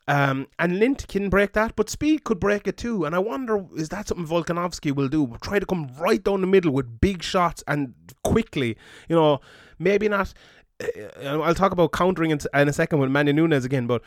[0.09, 3.05] Um, and Lint can break that, but Speed could break it too.
[3.05, 5.37] And I wonder, is that something Volkanovski will do?
[5.41, 8.77] Try to come right down the middle with big shots and quickly.
[9.09, 9.41] You know,
[9.81, 10.33] maybe not.
[10.81, 14.03] Uh, I'll talk about countering in, in a second with Manny Nunes again, but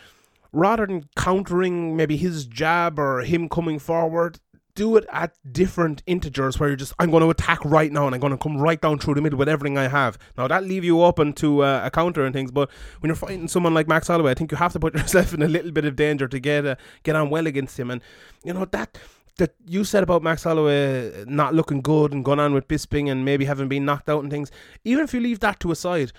[0.51, 4.39] rather than countering maybe his jab or him coming forward,
[4.75, 8.15] do it at different integers where you're just I'm going to attack right now and
[8.15, 10.17] I'm going to come right down through the middle with everything I have.
[10.37, 13.47] Now that leave you open to uh, a counter and things, but when you're fighting
[13.47, 15.85] someone like Max Holloway, I think you have to put yourself in a little bit
[15.85, 17.91] of danger to get uh, get on well against him.
[17.91, 18.01] And
[18.43, 18.97] you know that
[19.37, 23.25] that you said about Max Holloway not looking good and going on with Bisping and
[23.25, 24.51] maybe having been knocked out and things.
[24.85, 26.11] Even if you leave that to a side,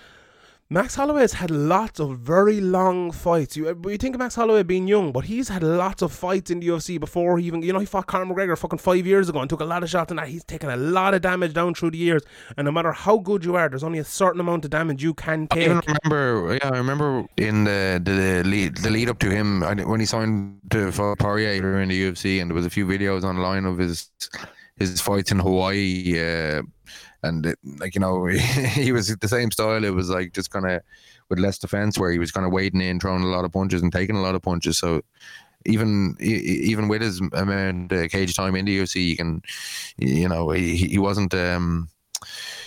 [0.73, 3.57] Max Holloway has had lots of very long fights.
[3.57, 6.61] You, you think of Max Holloway being young, but he's had lots of fights in
[6.61, 9.39] the UFC before he even, you know, he fought Conor McGregor fucking five years ago
[9.41, 10.29] and took a lot of shots and that.
[10.29, 12.21] He's taken a lot of damage down through the years.
[12.55, 15.13] And no matter how good you are, there's only a certain amount of damage you
[15.13, 15.67] can take.
[15.67, 19.29] I even remember, yeah, I remember in the the, the lead the lead up to
[19.29, 22.85] him when he signed to for Poirier in the UFC, and there was a few
[22.85, 24.09] videos online of his
[24.77, 26.17] his fights in Hawaii.
[26.17, 26.61] Uh,
[27.23, 29.83] and it, like you know he was the same style.
[29.83, 30.81] It was like just kind of
[31.29, 33.81] with less defense, where he was kind of wading in, throwing a lot of punches
[33.81, 34.77] and taking a lot of punches.
[34.77, 35.01] So
[35.65, 39.41] even even with his amount of cage time in the UFC, you can
[39.97, 41.33] you know he he wasn't.
[41.33, 41.89] um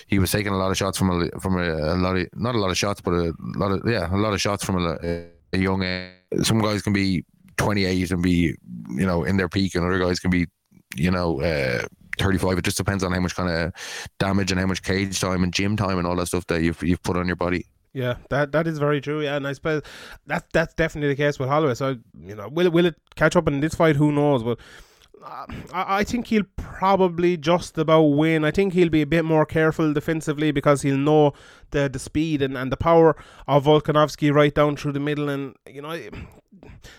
[0.07, 2.55] he was taking a lot of shots from a from a, a lot of not
[2.55, 5.27] a lot of shots, but a lot of yeah a lot of shots from a,
[5.53, 5.83] a young.
[5.83, 6.11] Uh,
[6.43, 7.25] some guys can be
[7.57, 8.55] 28 and be
[8.91, 10.47] you know in their peak, and other guys can be
[10.97, 11.83] you know uh,
[12.19, 12.59] 35.
[12.59, 13.73] It just depends on how much kind of
[14.19, 16.83] damage and how much cage time and gym time and all that stuff that you've
[16.83, 17.67] you've put on your body.
[17.95, 19.23] Yeah, that that is very true.
[19.23, 19.83] Yeah, and I suppose
[20.27, 21.75] that's that's definitely the case with Holloway.
[21.75, 23.97] So you know, will it will it catch up in this fight?
[23.97, 24.43] Who knows?
[24.43, 24.59] But
[25.25, 28.45] uh, I, I think he'll probably just about win.
[28.45, 31.35] I think he'll be a bit more careful defensively because he'll know
[31.71, 35.29] the the speed and, and the power of Volkanovski right down through the middle.
[35.29, 35.97] And you know,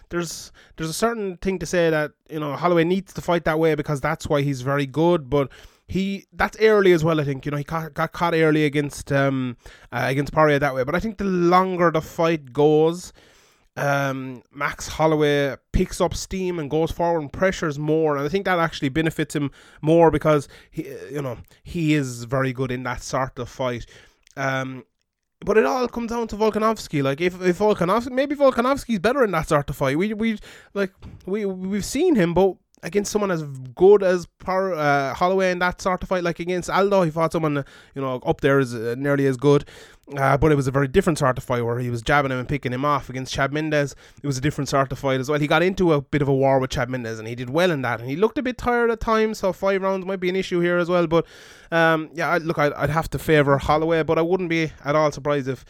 [0.10, 3.60] there's there's a certain thing to say that you know Holloway needs to fight that
[3.60, 5.50] way because that's why he's very good, but
[5.88, 7.20] he that's early as well.
[7.20, 9.58] I think you know he got, got caught early against um
[9.92, 13.14] uh, against Poirier that way, but I think the longer the fight goes,
[13.78, 18.46] um, Max Holloway picks up steam and goes forward and pressures more, and I think
[18.46, 19.52] that actually benefits him
[19.82, 23.86] more because he you know he is very good in that sort of fight.
[24.38, 24.86] Um,
[25.42, 27.04] but it all comes down to Volkanovski.
[27.04, 29.98] Like if if Volkanovski, maybe Volkanovski's better in that sort of fight.
[29.98, 30.40] We we
[30.74, 30.94] like
[31.26, 33.44] we we've seen him, but against someone as
[33.76, 37.32] good as Par, uh, Holloway in that sort of fight, like against Aldo, he fought
[37.32, 37.66] someone
[37.96, 39.66] you know up there is uh, nearly as good.
[40.16, 42.38] Uh, but it was a very different sort of fight where he was jabbing him
[42.38, 43.96] and picking him off against Chad Mendes.
[44.22, 45.40] It was a different sort of fight as well.
[45.40, 47.72] He got into a bit of a war with Chad Mendes and he did well
[47.72, 48.02] in that.
[48.02, 50.60] And he looked a bit tired at times, so five rounds might be an issue
[50.60, 51.08] here as well.
[51.08, 51.26] But
[51.72, 55.12] um, yeah, look, I'd, I'd have to favour Holloway, but I wouldn't be at all
[55.12, 55.66] surprised if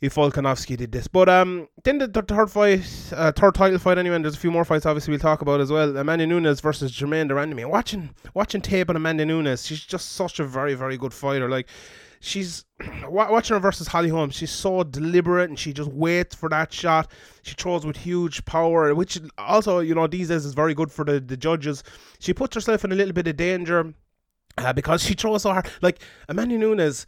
[0.00, 1.06] if Volkanovski did this.
[1.06, 2.80] But um, then the, third fight,
[3.14, 5.60] uh, third title fight anyway, and there's a few more fights obviously we'll talk about
[5.60, 5.94] as well.
[5.98, 7.68] Amanda Nunes versus Germaine de Randamie.
[7.68, 11.50] Watching watching tape on Amanda Nunes, she's just such a very very good fighter.
[11.50, 11.68] Like
[12.20, 12.64] she's
[13.08, 14.34] watching her versus Holly Holmes.
[14.34, 17.10] She's so deliberate and she just waits for that shot.
[17.42, 21.04] She throws with huge power, which also you know these days is very good for
[21.04, 21.82] the the judges.
[22.20, 23.94] She puts herself in a little bit of danger.
[24.58, 27.06] Uh, because she throws so hard, like Amanda Nunes,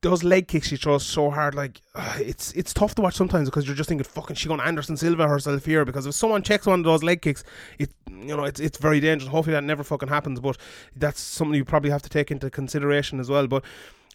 [0.00, 3.48] those leg kicks she throws so hard, like uh, it's it's tough to watch sometimes
[3.48, 5.84] because you're just thinking, fucking, she going Anderson Silva herself here.
[5.84, 7.44] Because if someone checks one of those leg kicks,
[7.78, 9.30] it you know it's it's very dangerous.
[9.30, 10.56] Hopefully that never fucking happens, but
[10.96, 13.46] that's something you probably have to take into consideration as well.
[13.46, 13.64] But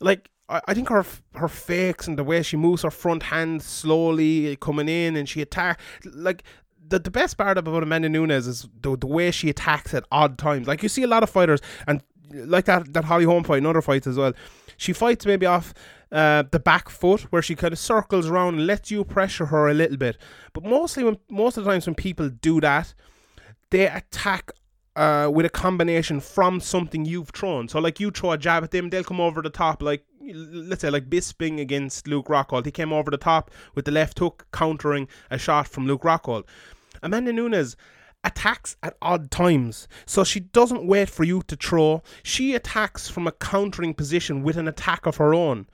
[0.02, 4.56] like I, think her her fakes and the way she moves her front hand slowly
[4.58, 5.80] coming in and she attack
[6.14, 6.44] like
[6.86, 10.38] the, the best part about Amanda Nunes is the, the way she attacks at odd
[10.38, 10.68] times.
[10.68, 13.68] Like you see a lot of fighters and like that that Holly Holm fight and
[13.68, 14.34] other fights as well.
[14.78, 15.74] She fights maybe off
[16.12, 19.68] uh, the back foot where she kind of circles around and lets you pressure her
[19.70, 20.18] a little bit.
[20.54, 22.94] But mostly when most of the times when people do that,
[23.70, 24.52] they attack
[24.96, 27.68] uh, with a combination from something you've thrown.
[27.68, 29.82] So like you throw a jab at them, they'll come over the top.
[29.82, 33.92] Like let's say like Bisping against Luke Rockhold, he came over the top with the
[33.92, 36.44] left hook, countering a shot from Luke Rockhold.
[37.02, 37.76] Amanda Nunes
[38.24, 39.88] attacks at odd times.
[40.06, 42.02] So she doesn't wait for you to throw.
[42.24, 45.68] She attacks from a countering position with an attack of her own.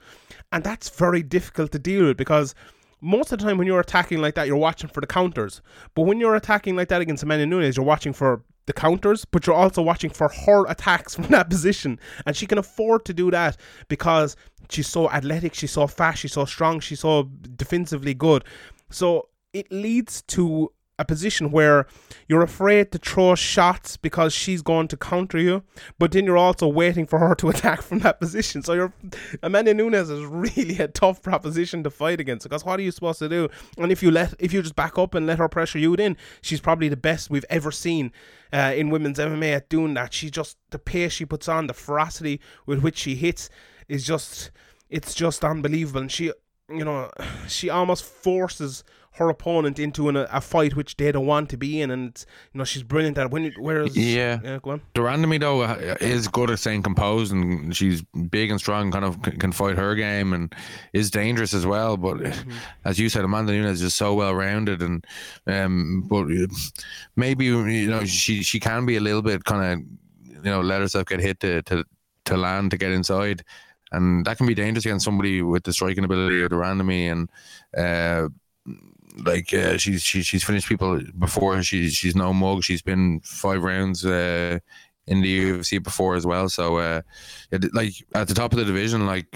[0.52, 2.54] And that's very difficult to deal with because
[3.00, 5.62] most of the time when you're attacking like that, you're watching for the counters.
[5.94, 9.46] But when you're attacking like that against Amanda Nunes, you're watching for the counters, but
[9.46, 11.98] you're also watching for her attacks from that position.
[12.26, 13.56] And she can afford to do that
[13.88, 14.36] because
[14.68, 17.24] she's so athletic, she's so fast, she's so strong, she's so
[17.56, 18.44] defensively good.
[18.90, 21.86] So it leads to a position where
[22.28, 25.62] you're afraid to throw shots because she's going to counter you,
[25.98, 28.62] but then you're also waiting for her to attack from that position.
[28.62, 28.92] So you're
[29.42, 33.18] Amanda Nunes is really a tough proposition to fight against because what are you supposed
[33.20, 33.48] to do?
[33.78, 36.18] And if you let if you just back up and let her pressure you in,
[36.42, 38.12] she's probably the best we've ever seen
[38.52, 40.12] uh, in women's MMA at doing that.
[40.12, 43.48] She just the pace she puts on, the ferocity with which she hits
[43.88, 44.50] is just
[44.90, 46.02] it's just unbelievable.
[46.02, 46.30] And she
[46.68, 47.10] you know
[47.48, 48.84] she almost forces
[49.20, 52.58] her opponent into an, a fight which they don't want to be in, and you
[52.58, 53.30] know she's brilliant at it.
[53.30, 54.80] When whereas yeah, yeah go on.
[54.94, 55.62] de though
[56.00, 59.94] is good at staying composed, and she's big and strong, kind of can fight her
[59.94, 60.54] game, and
[60.94, 61.98] is dangerous as well.
[61.98, 62.50] But mm-hmm.
[62.86, 65.06] as you said, Amanda Nunes is just so well rounded, and
[65.46, 66.26] um, but
[67.14, 70.80] maybe you know she she can be a little bit kind of you know let
[70.80, 71.84] herself get hit to to
[72.24, 73.44] to land to get inside
[73.92, 77.28] and that can be dangerous against somebody with the striking ability of de Randamie and
[77.76, 78.28] uh,
[79.16, 81.62] like uh, she's she, she's finished people before.
[81.62, 82.62] She's she's no mug.
[82.62, 84.58] She's been five rounds uh,
[85.06, 86.48] in the UFC before as well.
[86.48, 87.02] So uh,
[87.72, 89.26] like at the top of the division, like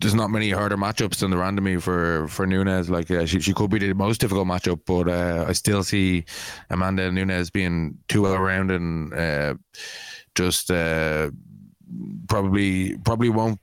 [0.00, 2.90] there's not many harder matchups than de Randamie for for Nunes.
[2.90, 6.24] Like uh, she she could be the most difficult matchup, but uh, I still see
[6.70, 9.54] Amanda Nunes being too well rounded and uh,
[10.34, 10.68] just
[12.28, 13.60] probably probably won't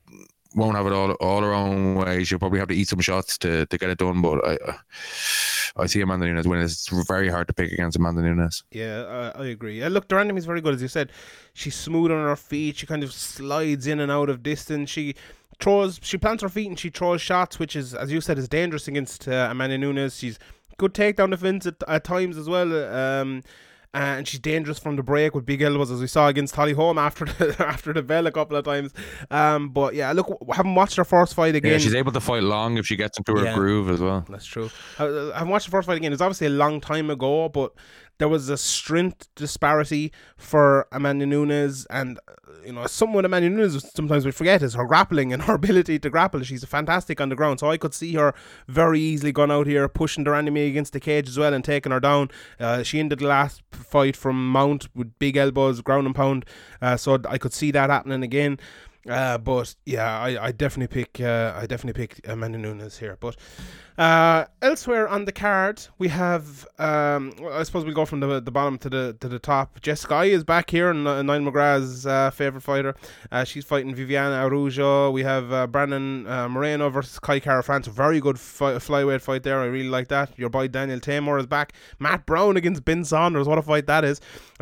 [0.56, 2.24] won't have it all all her own way.
[2.24, 4.22] She'll probably have to eat some shots to, to get it done.
[4.22, 4.78] But I
[5.76, 6.66] I see Amanda Nunes winning.
[6.66, 8.64] It's very hard to pick against Amanda Nunes.
[8.72, 9.82] Yeah, I, agree.
[9.82, 11.12] Uh, look, de Randamie is very good, as you said.
[11.54, 12.78] She's smooth on her feet.
[12.78, 14.90] She kind of slides in and out of distance.
[14.90, 15.16] She
[15.60, 18.48] throws, she plants her feet and she throws shots, which is, as you said, is
[18.48, 20.18] dangerous against uh, Amanda Nunes.
[20.18, 20.40] She's
[20.78, 22.74] good takedown defense at, at times as well.
[22.94, 23.44] Um,
[23.94, 26.98] and she's dangerous from the break with big elbows, as we saw against Holly Holm
[26.98, 28.94] after the after the bell a couple of times.
[29.32, 31.72] Um, but yeah, look, haven't watched her first fight again.
[31.72, 34.26] Yeah, she's able to fight long if she gets into her yeah, groove as well.
[34.30, 34.70] That's true.
[35.00, 36.14] I, I haven't watched the first fight again.
[36.14, 37.74] It's obviously a long time ago, but
[38.20, 42.20] there was a strength disparity for Amanda Nunes, and
[42.66, 46.10] you know, someone Amanda Nunes sometimes we forget is her grappling and her ability to
[46.10, 46.44] grapple.
[46.44, 48.34] She's a fantastic on the ground, so I could see her
[48.68, 51.92] very easily going out here pushing de Randamie against the cage as well and taking
[51.92, 52.30] her down.
[52.60, 56.46] Uh, she ended the last fight from Mount with big elbows, ground and pound,
[56.82, 58.60] uh, so I could see that happening again.
[59.08, 63.18] Uh, but yeah, I, I definitely pick uh, I definitely pick Amanda Nunes here.
[63.20, 63.38] But
[64.00, 66.66] uh, elsewhere on the card, we have.
[66.80, 69.82] Um, I suppose we go from the the bottom to the to the top.
[69.82, 72.96] Jess Eye is back here, and uh, Niall McGrath's uh, favorite fighter.
[73.30, 75.12] Uh, she's fighting Viviane Araujo.
[75.12, 77.88] We have uh, Brandon uh, Moreno versus Kai Kara France.
[77.88, 79.60] Very good fi- flyweight fight there.
[79.60, 80.32] I really like that.
[80.40, 81.74] Your boy Daniel Teymur is back.
[82.00, 83.50] Matt Brown against Ben Saunders.
[83.50, 84.22] What a fight that is.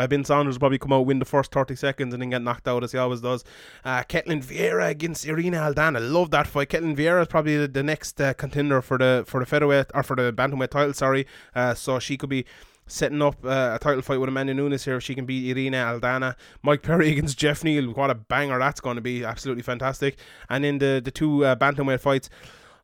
[0.09, 2.67] Ben Saunders will probably come out win the first thirty seconds and then get knocked
[2.67, 3.43] out as he always does.
[3.85, 5.99] Ketlen Vieira against Irene Aldana.
[6.11, 6.69] Love that fight.
[6.69, 10.15] Ketlen Vieira is probably the, the next contender for the for the featherweight or for
[10.15, 10.93] the bantamweight title.
[10.93, 11.25] Sorry,
[11.55, 12.45] uh, so she could be
[12.87, 15.73] setting up uh, a title fight with Amanda Nunes here if she can beat Irene
[15.73, 16.35] Aldana.
[16.63, 17.91] Mike Perry against Geoff Neal.
[17.91, 19.23] What a banger that's going to be.
[19.23, 20.17] Absolutely fantastic.
[20.49, 22.29] And in the, the two uh, bantamweight fights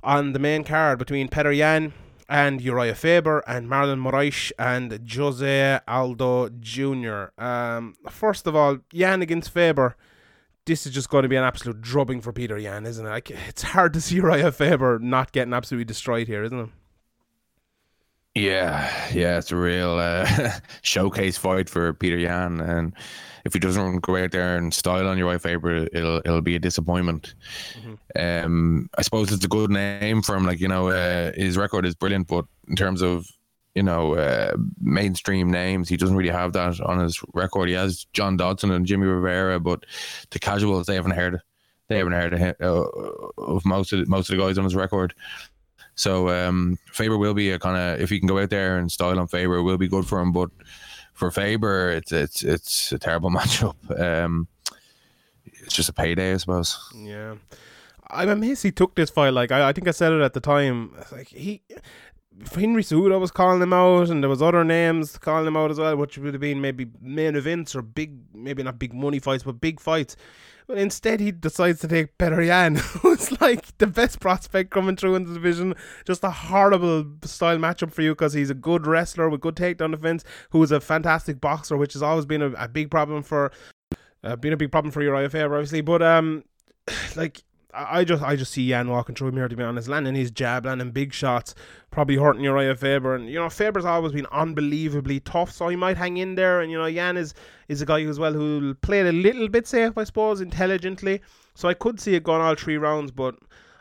[0.04, 1.94] on the main card between Petr Yan
[2.30, 7.26] and Uriah Faber and Marlon Moraes and Jose Aldo Jr.
[7.42, 9.96] Um, first of all, Yan against Faber
[10.66, 13.10] this is just going to be an absolute drubbing for Peter Yan, isn't it?
[13.10, 16.70] Like it's hard to see Uriah Faber not getting absolutely destroyed here, isn't it?
[18.36, 20.28] Yeah, yeah, it's a real uh,
[20.82, 22.94] showcase fight for Peter Yan, and
[23.46, 26.60] if he doesn't go out there and style on Uriah Faber, it'll it'll be a
[26.60, 27.36] disappointment.
[27.78, 28.46] Mm-hmm.
[28.46, 30.46] Um, I suppose it's a good name for him.
[30.46, 33.28] Like you know, uh, his record is brilliant, but in terms of
[33.76, 35.90] you know, uh, mainstream names.
[35.90, 37.70] He doesn't really have that on his record.
[37.70, 39.86] He has John Dodson and Jimmy Rivera, but
[40.30, 41.40] the casuals they haven't heard
[41.88, 42.84] They haven't heard of, him, uh,
[43.38, 45.14] of most of the, most of the guys on his record.
[45.96, 48.92] So um, Faber will be a kind of if he can go out there and
[48.92, 50.32] style on Faber, will be good for him.
[50.32, 50.50] But
[51.14, 53.76] for Faber, it's it's it's a terrible matchup.
[54.00, 54.48] Um,
[55.46, 56.78] it's just a payday, I suppose.
[56.96, 57.36] Yeah.
[58.10, 59.34] I'm amazed he took this fight.
[59.34, 60.96] Like I, I think I said it at the time.
[61.12, 61.62] Like he,
[62.54, 65.80] Henry Cejudo was calling him out, and there was other names calling him out as
[65.80, 69.44] well, which would have been maybe main events or big, maybe not big money fights,
[69.44, 70.16] but big fights.
[70.68, 75.16] But instead, he decides to take Petr Yan, who's like the best prospect coming through
[75.16, 75.76] in the division.
[76.06, 79.92] Just a horrible style matchup for you because he's a good wrestler with good takedown
[79.92, 83.52] defense, who is a fantastic boxer, which has always been a, a big problem for,
[84.24, 85.82] uh, been a big problem for your IFA, obviously.
[85.82, 86.44] But um,
[87.16, 87.44] like
[87.74, 90.32] I just I just see Yan walking through him here to be honest, landing his
[90.32, 91.56] jab, landing big shots,
[91.92, 93.16] probably hurting Uriah Faber.
[93.16, 96.62] And you know, Faber's always been unbelievably tough, so he might hang in there.
[96.62, 97.34] And you know, Yan is
[97.68, 101.22] is a guy as well who'll play it a little bit safe, I suppose, intelligently.
[101.56, 103.36] So I could see it going all three rounds, but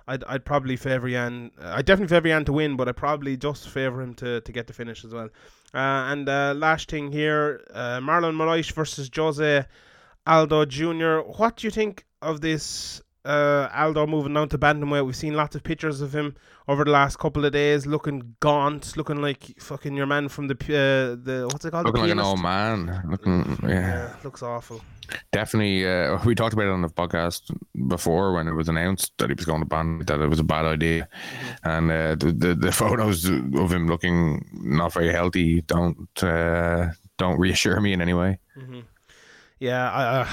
[0.08, 1.50] I'd I'd probably favour Yan.
[1.60, 4.66] I definitely favour Yan to win, but I probably just favour him to, to get
[4.66, 5.28] the finish as well.
[5.74, 9.64] Uh, and uh, last thing here, uh, Marlon Moraes versus Jose
[10.26, 11.18] Aldo Jr.
[11.20, 15.04] What do you think of this uh, Aldo moving down to bantamweight?
[15.06, 16.34] We've seen lots of pictures of him
[16.68, 20.54] over the last couple of days, looking gaunt, looking like fucking your man from the
[20.54, 21.86] uh, the what's it called?
[21.86, 23.02] Looking like an old man.
[23.08, 23.68] Looking, yeah.
[23.70, 24.80] Yeah, looks awful.
[25.30, 27.54] definitely uh, we talked about it on the podcast
[27.88, 30.44] before when it was announced that he was going to ban that it was a
[30.44, 31.06] bad idea
[31.64, 37.38] and uh, the, the the photos of him looking not very healthy don't uh, don't
[37.38, 38.38] reassure me in any way
[39.58, 40.28] Yeah, I, uh,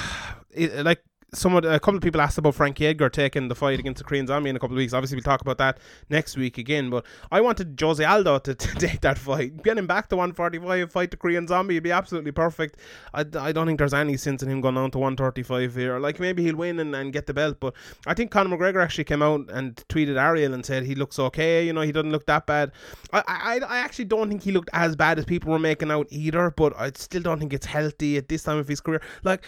[0.51, 1.03] it, like
[1.33, 4.27] someone, a couple of people asked about Frankie Edgar taking the fight against the Korean
[4.27, 4.93] Zombie in a couple of weeks.
[4.93, 6.89] Obviously, we'll talk about that next week again.
[6.89, 10.91] But I wanted Jose Aldo to, to take that fight, get him back to 145,
[10.91, 11.75] fight the Korean Zombie.
[11.75, 12.77] It'd be absolutely perfect.
[13.13, 15.99] I, I don't think there's any sense in him going down to 135 here.
[15.99, 17.73] Like maybe he'll win and, and get the belt, but
[18.05, 21.65] I think Conor McGregor actually came out and tweeted Ariel and said he looks okay.
[21.65, 22.71] You know, he doesn't look that bad.
[23.13, 26.07] I, I, I actually don't think he looked as bad as people were making out
[26.09, 26.51] either.
[26.51, 29.01] But I still don't think it's healthy at this time of his career.
[29.23, 29.47] Like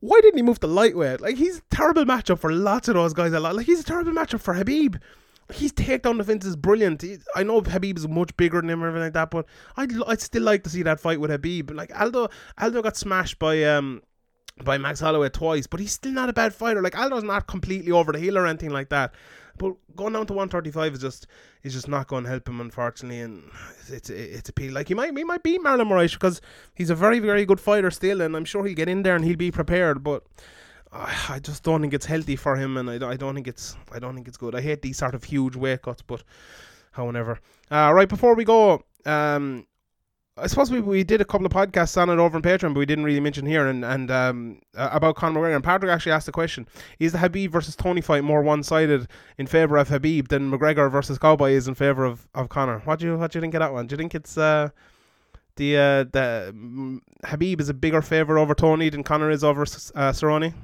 [0.00, 1.20] why didn't he move to lightweight?
[1.20, 3.32] Like he's a terrible matchup for lots of those guys.
[3.32, 3.56] A lot.
[3.56, 4.96] Like he's a terrible matchup for Habib.
[5.52, 7.02] His takedown defense is brilliant.
[7.02, 9.92] He, I know Habib is much bigger than him and everything like that, but I'd
[10.06, 11.70] I'd still like to see that fight with Habib.
[11.72, 12.28] Like Aldo,
[12.58, 14.02] Aldo got smashed by um
[14.64, 16.82] by Max Holloway twice, but he's still not a bad fighter.
[16.82, 19.14] Like Aldo's not completely over the hill or anything like that.
[19.60, 21.26] But going down to 135 is just
[21.62, 23.20] is just not going to help him, unfortunately.
[23.20, 23.44] And
[23.80, 24.70] it's it's, it's a pity.
[24.70, 26.40] Like he might he might beat Marlon Moraes because
[26.74, 29.22] he's a very very good fighter still, and I'm sure he'll get in there and
[29.22, 30.02] he'll be prepared.
[30.02, 30.24] But
[30.90, 33.76] uh, I just don't think it's healthy for him, and I, I don't think it's
[33.92, 34.54] I don't think it's good.
[34.54, 36.22] I hate these sort of huge weight cuts, but
[36.92, 37.38] however,
[37.70, 39.66] uh, right before we go, um,
[40.40, 42.78] I suppose we, we did a couple of podcasts on it over on Patreon, but
[42.78, 45.54] we didn't really mention here and and um uh, about Conor McGregor.
[45.56, 46.66] And Patrick actually asked the question:
[46.98, 50.90] Is the Habib versus Tony fight more one sided in favor of Habib than McGregor
[50.90, 52.80] versus Cowboy is in favor of, of Conor?
[52.84, 53.86] What do you what do you think of that one?
[53.86, 54.70] Do you think it's uh
[55.56, 59.62] the uh the mm, Habib is a bigger favor over Tony than Conor is over
[59.62, 60.54] uh, Cerrone?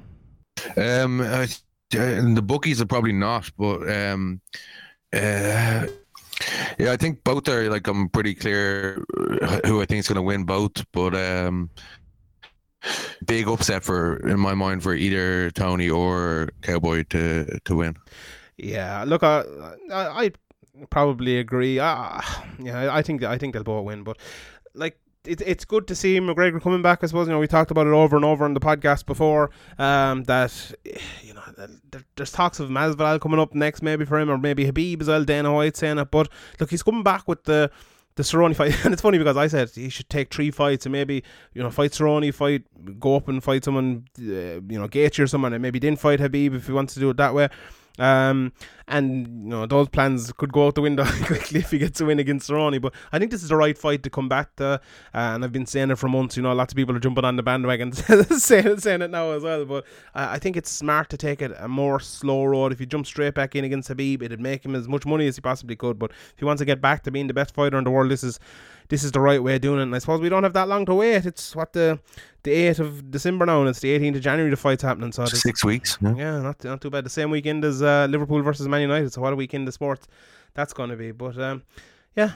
[0.75, 1.45] um uh,
[1.91, 4.41] the bookies are probably not but um
[5.13, 5.85] uh
[6.77, 9.03] yeah, I think both are like I'm pretty clear
[9.41, 11.69] uh, who I think is going to win both, but um,
[13.25, 17.95] big upset for in my mind for either Tony or Cowboy to to win.
[18.57, 19.43] Yeah, look, I
[19.91, 20.31] I, I
[20.89, 21.79] probably agree.
[21.79, 22.21] Uh,
[22.59, 24.17] yeah, I think I think they'll both win, but
[24.73, 24.97] like.
[25.27, 27.03] It, it's good to see McGregor coming back.
[27.03, 29.51] I suppose you know we talked about it over and over on the podcast before.
[29.77, 30.73] Um, that
[31.21, 31.41] you know
[32.15, 35.23] there's talks of Masvidal coming up next, maybe for him, or maybe Habib as well.
[35.23, 37.71] Dana White saying it, but look, he's coming back with the
[38.15, 40.91] the Cerrone fight, and it's funny because I said he should take three fights and
[40.91, 41.23] maybe
[41.53, 42.63] you know fight Cerrone, fight
[42.99, 46.19] go up and fight someone, uh, you know Gaethje or someone, and maybe didn't fight
[46.19, 47.49] Habib if he wants to do it that way.
[47.99, 48.53] Um,
[48.87, 52.05] and you know those plans could go out the window quickly if he gets a
[52.05, 52.81] win against Cerrone.
[52.81, 54.79] But I think this is the right fight to come back to, uh,
[55.13, 56.37] and I've been saying it for months.
[56.37, 59.43] You know, lots of people are jumping on the bandwagon saying saying it now as
[59.43, 59.65] well.
[59.65, 59.85] But
[60.15, 62.71] uh, I think it's smart to take it a more slow road.
[62.71, 65.35] If you jump straight back in against Habib, it'd make him as much money as
[65.35, 65.99] he possibly could.
[65.99, 68.11] But if he wants to get back to being the best fighter in the world,
[68.11, 68.39] this is
[68.89, 69.83] this is the right way of doing it.
[69.83, 71.25] And I suppose we don't have that long to wait.
[71.25, 71.99] It's what the
[72.43, 75.11] the 8th of December now, and it's the 18th of January the fight's happening.
[75.11, 75.97] So Six weeks.
[76.01, 76.15] Yeah.
[76.15, 77.03] yeah, not not too bad.
[77.05, 79.11] The same weekend as uh, Liverpool versus Man United.
[79.11, 80.07] So what a weekend of sports
[80.53, 81.11] that's going to be.
[81.11, 81.63] But um,
[82.15, 82.33] yeah,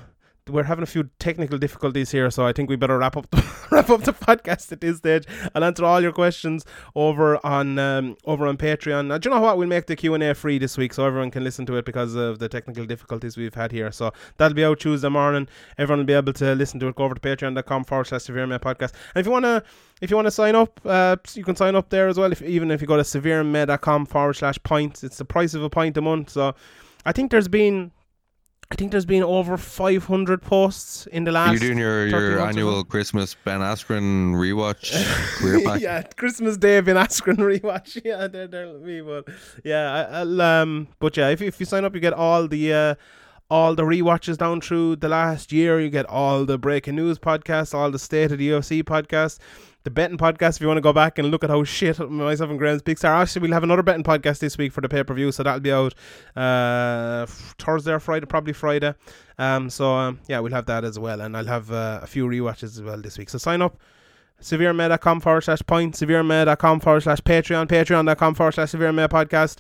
[0.49, 3.45] we're having a few technical difficulties here, so I think we better wrap up the,
[3.71, 5.25] wrap up the podcast at this stage.
[5.53, 6.65] I'll answer all your questions
[6.95, 9.07] over on um, over on Patreon.
[9.07, 9.57] Now, do you know what?
[9.57, 11.85] We'll make the Q and A free this week, so everyone can listen to it
[11.85, 13.91] because of the technical difficulties we've had here.
[13.91, 15.47] So that'll be out Tuesday morning.
[15.77, 16.95] Everyone will be able to listen to it.
[16.95, 18.93] Go over to Patreon.com forward slash Severe Med Podcast.
[19.13, 19.63] And if you wanna
[20.01, 22.31] if you wanna sign up, uh, you can sign up there as well.
[22.31, 25.69] If even if you go to severemed.com forward slash points, it's the price of a
[25.69, 26.31] pint a month.
[26.31, 26.55] So
[27.05, 27.91] I think there's been
[28.72, 31.51] I think there's been over 500 posts in the last.
[31.51, 32.86] You're doing your, your annual.
[32.86, 38.01] Christmas Ben Askren rewatch yeah, Christmas Day Ben Askren rewatch.
[38.05, 39.24] Yeah, there, there'll be one.
[39.65, 42.47] Yeah, I, I'll, um, but yeah, if you, if you sign up, you get all
[42.47, 42.95] the uh,
[43.49, 45.82] all the rewatches down through the last year.
[45.82, 49.38] You get all the breaking news podcasts, all the state of the UFC podcasts,
[49.84, 50.55] the betting podcast.
[50.55, 53.03] If you want to go back and look at how shit myself and Graham's picks
[53.03, 55.43] are, actually, we'll have another betting podcast this week for the pay per view, so
[55.43, 55.93] that'll be out
[56.36, 57.25] uh,
[57.59, 58.93] Thursday or Friday, probably Friday.
[59.38, 62.27] Um, so um, yeah, we'll have that as well, and I'll have uh, a few
[62.27, 63.29] rewatches as well this week.
[63.29, 63.77] So sign up
[64.39, 69.57] severemed.com forward slash point, severemed.com forward slash Patreon, patreon.com forward slash severemed podcast.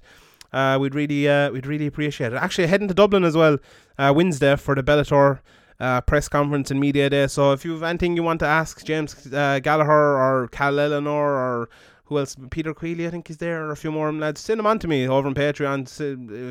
[0.53, 2.35] Uh, we'd really, uh, we'd really appreciate it.
[2.35, 3.57] Actually, heading to Dublin as well,
[3.97, 5.39] uh, Wednesday for the Bellator
[5.81, 7.27] uh, press conference and media day.
[7.27, 11.35] So if you have anything you want to ask James uh, Gallagher or Cal Eleanor
[11.35, 11.69] or
[12.05, 14.67] who else, Peter Queally, I think is there, or a few more lads, send them
[14.67, 15.83] on to me over on Patreon.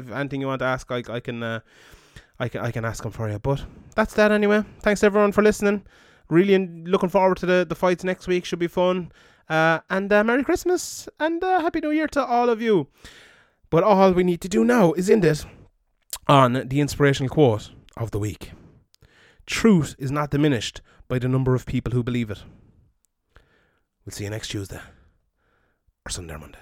[0.01, 1.61] If anything you want to ask, I, I can, uh,
[2.41, 3.39] I can, I can ask them for you.
[3.39, 3.65] But
[3.95, 4.65] that's that anyway.
[4.81, 5.85] Thanks everyone for listening.
[6.29, 8.45] Really looking forward to the, the fights next week.
[8.45, 9.13] Should be fun.
[9.49, 12.89] Uh, and uh, Merry Christmas and uh, Happy New Year to all of you.
[13.69, 15.45] But all we need to do now is end it
[16.27, 18.53] on the inspirational quote of the week.
[19.51, 22.45] Truth is not diminished by the number of people who believe it.
[24.07, 24.81] We'll see you next Tuesday
[26.07, 26.61] or Sunday or Monday.